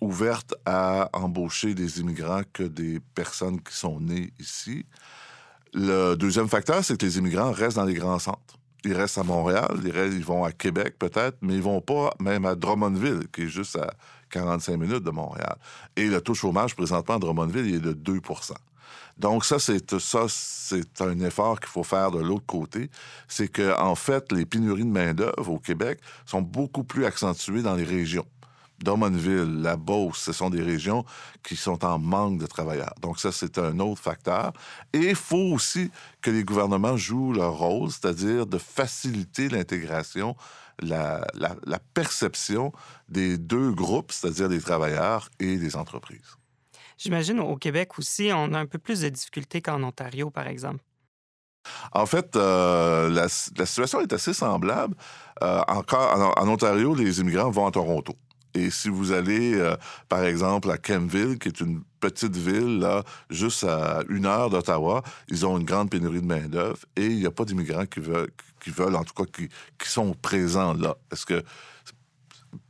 ouvertes 0.00 0.52
à 0.66 1.08
embaucher 1.12 1.74
des 1.74 2.00
immigrants 2.00 2.42
que 2.52 2.64
des 2.64 2.98
personnes 3.14 3.62
qui 3.62 3.74
sont 3.76 4.00
nées 4.00 4.32
ici. 4.40 4.84
Le 5.74 6.14
deuxième 6.16 6.48
facteur, 6.48 6.84
c'est 6.84 6.98
que 6.98 7.06
les 7.06 7.18
immigrants 7.18 7.52
restent 7.52 7.76
dans 7.76 7.84
les 7.84 7.94
grands 7.94 8.18
centres. 8.18 8.58
Ils 8.84 8.94
restent 8.94 9.18
à 9.18 9.22
Montréal, 9.22 9.78
ils, 9.84 10.24
vont 10.24 10.44
à 10.44 10.52
Québec 10.52 10.96
peut-être, 10.98 11.36
mais 11.40 11.54
ils 11.54 11.62
vont 11.62 11.80
pas 11.80 12.12
même 12.18 12.44
à 12.44 12.56
Drummondville, 12.56 13.28
qui 13.32 13.42
est 13.42 13.48
juste 13.48 13.76
à 13.76 13.94
45 14.30 14.76
minutes 14.76 15.04
de 15.04 15.10
Montréal. 15.10 15.56
Et 15.96 16.08
le 16.08 16.20
taux 16.20 16.32
de 16.32 16.36
chômage 16.36 16.74
présentement 16.74 17.14
à 17.14 17.18
Drummondville 17.18 17.66
il 17.66 17.74
est 17.76 17.80
de 17.80 17.92
2% 17.92 18.54
donc 19.18 19.44
ça, 19.44 19.58
c'est 19.58 19.98
ça, 19.98 20.26
c'est 20.28 21.00
un 21.00 21.20
effort 21.20 21.60
qu'il 21.60 21.68
faut 21.68 21.84
faire 21.84 22.10
de 22.10 22.18
l'autre 22.18 22.46
côté. 22.46 22.90
C'est 23.28 23.48
que 23.48 23.78
en 23.78 23.94
fait, 23.94 24.32
les 24.32 24.46
pénuries 24.46 24.84
de 24.84 24.90
main 24.90 25.14
d'œuvre 25.14 25.50
au 25.50 25.58
Québec 25.58 26.00
sont 26.24 26.42
beaucoup 26.42 26.84
plus 26.84 27.04
accentuées 27.04 27.62
dans 27.62 27.74
les 27.74 27.84
régions. 27.84 28.26
Drummondville, 28.82 29.62
la 29.62 29.76
Beauce, 29.76 30.18
ce 30.18 30.32
sont 30.32 30.50
des 30.50 30.62
régions 30.62 31.04
qui 31.42 31.56
sont 31.56 31.84
en 31.84 31.98
manque 31.98 32.38
de 32.38 32.46
travailleurs. 32.46 32.94
Donc 33.00 33.18
ça, 33.18 33.32
c'est 33.32 33.58
un 33.58 33.78
autre 33.78 34.00
facteur. 34.00 34.52
Et 34.92 35.10
il 35.10 35.14
faut 35.14 35.52
aussi 35.52 35.90
que 36.20 36.30
les 36.30 36.44
gouvernements 36.44 36.96
jouent 36.96 37.32
leur 37.32 37.58
rôle, 37.58 37.90
c'est-à-dire 37.90 38.46
de 38.46 38.58
faciliter 38.58 39.48
l'intégration, 39.48 40.36
la, 40.80 41.26
la, 41.34 41.78
perception 41.94 42.72
des 43.08 43.38
deux 43.38 43.72
groupes, 43.72 44.10
c'est-à-dire 44.12 44.48
des 44.48 44.60
travailleurs 44.60 45.28
et 45.38 45.56
des 45.56 45.76
entreprises. 45.76 46.36
J'imagine 46.98 47.40
au 47.40 47.56
Québec 47.56 47.98
aussi, 47.98 48.30
on 48.32 48.52
a 48.54 48.58
un 48.58 48.66
peu 48.66 48.78
plus 48.78 49.00
de 49.00 49.08
difficultés 49.08 49.60
qu'en 49.60 49.82
Ontario, 49.82 50.30
par 50.30 50.46
exemple. 50.46 50.82
En 51.92 52.06
fait, 52.06 52.36
euh, 52.36 53.08
la, 53.10 53.28
situation 53.28 54.00
est 54.00 54.12
assez 54.12 54.34
semblable. 54.34 54.94
Euh, 55.42 55.62
encore, 55.68 56.34
en, 56.36 56.48
Ontario, 56.48 56.94
les 56.94 57.20
immigrants 57.20 57.50
vont 57.50 57.66
à 57.66 57.70
Toronto. 57.70 58.14
Et 58.54 58.70
si 58.70 58.88
vous 58.88 59.12
allez, 59.12 59.54
euh, 59.54 59.76
par 60.08 60.24
exemple, 60.24 60.70
à 60.70 60.78
Kempville, 60.78 61.38
qui 61.38 61.48
est 61.48 61.60
une 61.60 61.82
petite 62.00 62.36
ville, 62.36 62.80
là, 62.80 63.02
juste 63.30 63.64
à 63.64 64.02
une 64.08 64.26
heure 64.26 64.50
d'Ottawa, 64.50 65.02
ils 65.28 65.46
ont 65.46 65.58
une 65.58 65.64
grande 65.64 65.90
pénurie 65.90 66.20
de 66.20 66.26
main-d'œuvre 66.26 66.78
et 66.96 67.06
il 67.06 67.18
n'y 67.18 67.26
a 67.26 67.30
pas 67.30 67.44
d'immigrants 67.44 67.86
qui 67.86 68.00
veulent, 68.00 68.30
qui 68.60 68.70
veulent, 68.70 68.96
en 68.96 69.04
tout 69.04 69.14
cas, 69.14 69.30
qui, 69.78 69.88
sont 69.88 70.14
présents 70.14 70.74
là. 70.74 70.96
Est-ce 71.10 71.26
que. 71.26 71.42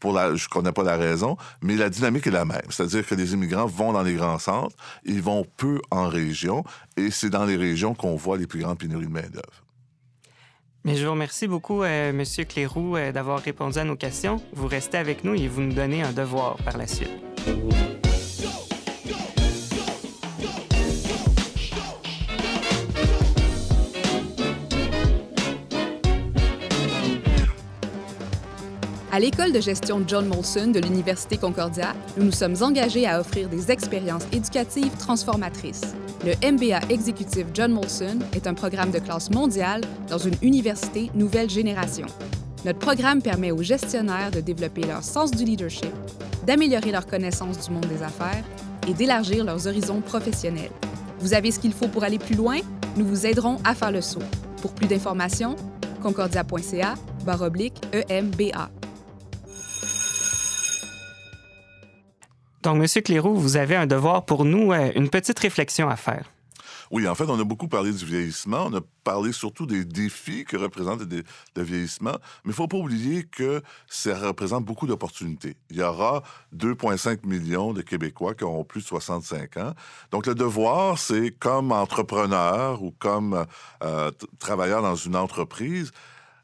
Je 0.05 0.49
connais 0.49 0.71
pas 0.71 0.85
la 0.85 0.97
raison, 0.97 1.37
mais 1.61 1.75
la 1.75 1.91
dynamique 1.91 2.29
est 2.29 2.33
la 2.33 2.45
même. 2.45 2.63
C'est-à-dire 2.71 3.05
que 3.05 3.17
les 3.17 3.33
immigrants 3.33 3.67
vont 3.67 3.93
dans 3.93 4.03
les 4.03 4.15
grands 4.15 4.39
centres, 4.39 4.77
ils 5.05 5.21
vont 5.21 5.45
peu 5.57 5.81
en 5.91 6.07
région, 6.07 6.63
et 6.97 7.11
c'est 7.11 7.31
dans 7.31 7.45
les 7.45 7.57
régions 7.57 7.93
qu'on 7.93 8.15
voit 8.15 8.37
les 8.39 8.47
plus 8.47 8.61
grandes 8.61 8.79
pénuries 8.79 9.07
de 9.07 9.13
main-d'œuvre. 9.13 9.65
Mais 10.85 10.97
je 10.97 11.05
vous 11.05 11.13
remercie 11.13 11.47
beaucoup, 11.47 11.83
euh, 11.83 12.11
M. 12.11 12.25
Cléroux, 12.47 12.97
euh, 12.97 13.13
d'avoir 13.13 13.39
répondu 13.39 13.79
à 13.79 13.85
nos 13.85 13.97
questions. 13.97 14.41
Vous 14.53 14.67
restez 14.67 14.99
avec 14.99 15.23
nous 15.23 15.35
et 15.35 15.47
vous 15.47 15.61
nous 15.61 15.73
donnez 15.73 16.03
un 16.03 16.13
devoir 16.13 16.57
par 16.57 16.77
la 16.77 16.87
suite. 16.87 17.11
À 29.15 29.21
l'école 29.21 29.53
de 29.53 29.61
gestion 29.61 30.03
John 30.07 30.27
Molson 30.27 30.69
de 30.69 30.81
l'Université 30.81 31.37
Concordia, 31.37 31.93
nous 32.17 32.25
nous 32.25 32.33
sommes 32.33 32.57
engagés 32.63 33.07
à 33.07 33.21
offrir 33.21 33.51
des 33.51 33.71
expériences 33.71 34.23
éducatives 34.33 34.97
transformatrices. 34.97 35.95
Le 36.25 36.33
MBA 36.51 36.81
exécutif 36.89 37.45
John 37.53 37.73
Molson 37.73 38.21
est 38.35 38.47
un 38.47 38.55
programme 38.55 38.91
de 38.91 38.99
classe 38.99 39.31
mondiale 39.31 39.83
dans 40.09 40.17
une 40.17 40.37
université 40.41 41.11
nouvelle 41.15 41.51
génération. 41.51 42.07
Notre 42.65 42.79
programme 42.79 43.21
permet 43.21 43.51
aux 43.51 43.63
gestionnaires 43.63 44.31
de 44.31 44.41
développer 44.41 44.81
leur 44.81 45.03
sens 45.03 45.31
du 45.31 45.45
leadership, 45.45 45.93
d'améliorer 46.47 46.91
leur 46.91 47.07
connaissance 47.07 47.69
du 47.69 47.75
monde 47.75 47.89
des 47.89 48.03
affaires 48.03 48.45
et 48.89 48.95
d'élargir 48.95 49.45
leurs 49.45 49.67
horizons 49.67 50.01
professionnels. 50.01 50.73
Vous 51.21 51.35
avez 51.35 51.51
ce 51.51 51.59
qu'il 51.59 51.75
faut 51.75 51.89
pour 51.89 52.05
aller 52.05 52.19
plus 52.19 52.35
loin? 52.35 52.61
Nous 52.97 53.05
vous 53.05 53.27
aiderons 53.27 53.59
à 53.63 53.75
faire 53.75 53.93
le 53.93 54.01
saut. 54.01 54.23
Pour 54.63 54.73
plus 54.73 54.87
d'informations, 54.87 55.55
concordia.ca 56.03 56.95
EMBA. 57.93 58.71
Donc, 62.63 62.83
M. 62.83 63.03
Cléroux, 63.03 63.35
vous 63.35 63.57
avez 63.57 63.77
un 63.77 63.87
devoir 63.87 64.25
pour 64.25 64.45
nous, 64.45 64.73
euh, 64.73 64.93
une 64.95 65.09
petite 65.09 65.39
réflexion 65.39 65.89
à 65.89 65.97
faire. 65.97 66.31
Oui, 66.93 67.09
en 67.09 67.15
fait, 67.15 67.25
on 67.25 67.41
a 67.41 67.45
beaucoup 67.45 67.69
parlé 67.69 67.91
du 67.91 68.05
vieillissement. 68.05 68.67
On 68.67 68.77
a 68.77 68.81
parlé 69.03 69.33
surtout 69.33 69.65
des 69.65 69.87
défis 69.87 70.45
que 70.45 70.59
représente 70.59 71.01
le 71.01 71.63
vieillissement. 71.63 72.13
Mais 72.13 72.19
il 72.45 72.49
ne 72.49 72.55
faut 72.55 72.69
pas 72.69 72.77
oublier 72.77 73.25
que 73.25 73.63
ça 73.89 74.19
représente 74.19 74.67
beaucoup 74.67 74.87
d'opportunités. 74.87 75.57
Il 75.71 75.79
y 75.79 75.83
aura 75.83 76.23
2,5 76.55 77.27
millions 77.27 77.73
de 77.73 77.81
Québécois 77.81 78.35
qui 78.35 78.45
auront 78.45 78.65
plus 78.65 78.83
de 78.83 78.87
65 78.87 79.57
ans. 79.57 79.73
Donc, 80.11 80.27
le 80.27 80.35
devoir, 80.35 80.99
c'est 80.99 81.31
comme 81.31 81.73
entrepreneur 81.73 82.83
ou 82.83 82.91
comme 82.99 83.47
euh, 83.83 84.11
travailleur 84.39 84.83
dans 84.83 84.95
une 84.95 85.17
entreprise, 85.17 85.93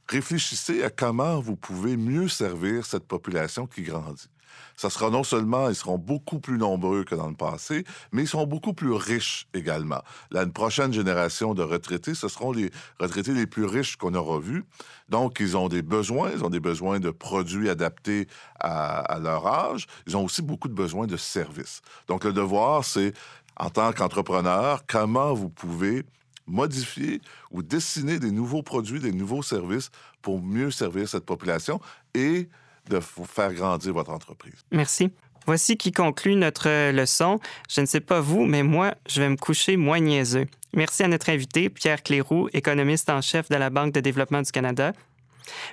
réfléchissez 0.09 0.83
à 0.83 0.89
comment 0.89 1.41
vous 1.41 1.57
pouvez 1.57 1.99
mieux 1.99 2.29
servir 2.29 2.87
cette 2.87 3.07
population 3.07 3.67
qui 3.67 3.83
grandit 3.83 4.31
ça 4.77 4.91
sera 4.91 5.11
non 5.11 5.25
seulement, 5.25 5.69
ils 5.69 5.75
seront 5.75 5.99
beaucoup 5.99 6.39
plus 6.39 6.59
nombreux 6.59 7.05
que 7.05 7.15
dans 7.15 7.29
le 7.29 7.35
passé, 7.35 7.85
mais 8.13 8.23
ils 8.23 8.29
seront 8.29 8.47
beaucoup 8.47 8.75
plus 8.75 8.93
riches 8.93 9.49
également. 9.55 10.03
La 10.31 10.47
prochaine 10.47 10.93
génération 10.93 11.55
de 11.55 11.63
retraités, 11.63 12.15
ce 12.15 12.29
seront 12.29 12.53
les 12.53 12.71
retraités 13.01 13.33
les 13.33 13.47
plus 13.47 13.65
riches 13.65 13.97
qu'on 13.97 14.15
aura 14.15 14.39
vus. 14.39 14.65
Donc, 15.09 15.39
ils 15.41 15.57
ont 15.57 15.69
des 15.69 15.83
besoins, 15.83 16.31
ils 16.35 16.45
ont 16.45 16.51
des 16.51 16.61
besoins 16.61 17.01
de 17.01 17.11
produits 17.11 17.69
adaptés 17.69 18.29
à, 18.61 19.01
à 19.01 19.19
leur 19.19 19.47
âge. 19.47 19.87
Ils 20.07 20.17
ont 20.17 20.25
aussi 20.25 20.43
beaucoup 20.43 20.69
de 20.69 20.75
besoins 20.75 21.07
de 21.07 21.17
services. 21.17 21.81
Donc, 22.07 22.25
le 22.25 22.33
devoir, 22.33 22.85
c'est, 22.85 23.13
en 23.57 23.71
tant 23.71 23.93
qu'entrepreneur, 23.93 24.83
comment 24.87 25.35
vous 25.35 25.49
pouvez 25.49 26.05
modifier 26.49 27.21
ou 27.51 27.63
dessiner 27.63 28.19
des 28.19 28.31
nouveaux 28.31 28.63
produits, 28.63 29.01
des 29.01 29.13
nouveaux 29.13 29.43
services 29.43 29.91
pour 30.23 30.43
mieux 30.43 30.71
servir 30.71 31.09
cette 31.09 31.25
population 31.25 31.81
et 32.15 32.49
de 32.89 33.01
faire 33.01 33.53
grandir 33.55 33.93
votre 33.93 34.11
entreprise. 34.11 34.65
Merci. 34.71 35.11
Voici 35.47 35.77
qui 35.79 35.93
conclut 35.93 36.35
notre 36.35 36.91
leçon. 36.91 37.41
Je 37.71 37.81
ne 37.81 37.87
sais 37.87 38.01
pas 38.01 38.21
vous, 38.21 38.45
mais 38.45 38.63
moi, 38.63 38.95
je 39.09 39.23
vais 39.23 39.31
me 39.31 39.37
coucher 39.37 39.77
moins 39.77 40.01
niaiseux. 40.01 40.47
Merci 40.75 41.05
à 41.05 41.09
notre 41.09 41.31
invité, 41.31 41.71
Pierre 41.71 42.03
Cléroux, 42.03 42.51
économiste 42.53 43.09
en 43.09 43.23
chef 43.23 43.49
de 43.49 43.57
la 43.57 43.71
Banque 43.71 43.95
de 43.95 44.01
développement 44.01 44.43
du 44.43 44.53
Canada. 44.53 44.93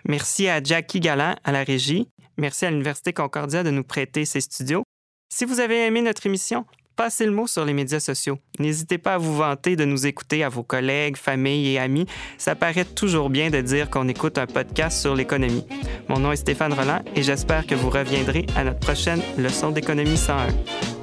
Merci 0.05 0.47
à 0.47 0.63
Jackie 0.63 1.01
Galland 1.01 1.35
à 1.43 1.51
la 1.51 1.63
régie. 1.63 2.07
Merci 2.37 2.65
à 2.65 2.71
l'Université 2.71 3.11
Concordia 3.11 3.63
de 3.63 3.69
nous 3.69 3.83
prêter 3.83 4.23
ses 4.23 4.41
studios. 4.41 4.83
Si 5.29 5.43
vous 5.43 5.59
avez 5.59 5.85
aimé 5.85 6.01
notre 6.01 6.25
émission, 6.25 6.65
passez 6.95 7.25
le 7.25 7.31
mot 7.31 7.47
sur 7.47 7.65
les 7.65 7.73
médias 7.73 7.99
sociaux. 7.99 8.39
N'hésitez 8.59 8.97
pas 8.97 9.15
à 9.15 9.17
vous 9.17 9.35
vanter 9.35 9.75
de 9.75 9.85
nous 9.85 10.07
écouter 10.07 10.43
à 10.43 10.49
vos 10.49 10.63
collègues, 10.63 11.17
familles 11.17 11.73
et 11.73 11.79
amis. 11.79 12.05
Ça 12.37 12.55
paraît 12.55 12.85
toujours 12.85 13.29
bien 13.29 13.49
de 13.49 13.61
dire 13.61 13.89
qu'on 13.89 14.07
écoute 14.07 14.37
un 14.37 14.47
podcast 14.47 14.99
sur 14.99 15.15
l'économie. 15.15 15.65
Mon 16.07 16.19
nom 16.19 16.31
est 16.31 16.37
Stéphane 16.37 16.73
Roland 16.73 17.03
et 17.15 17.23
j'espère 17.23 17.67
que 17.67 17.75
vous 17.75 17.89
reviendrez 17.89 18.45
à 18.55 18.63
notre 18.63 18.79
prochaine 18.79 19.21
leçon 19.37 19.71
d'économie 19.71 20.17
101. 20.17 20.94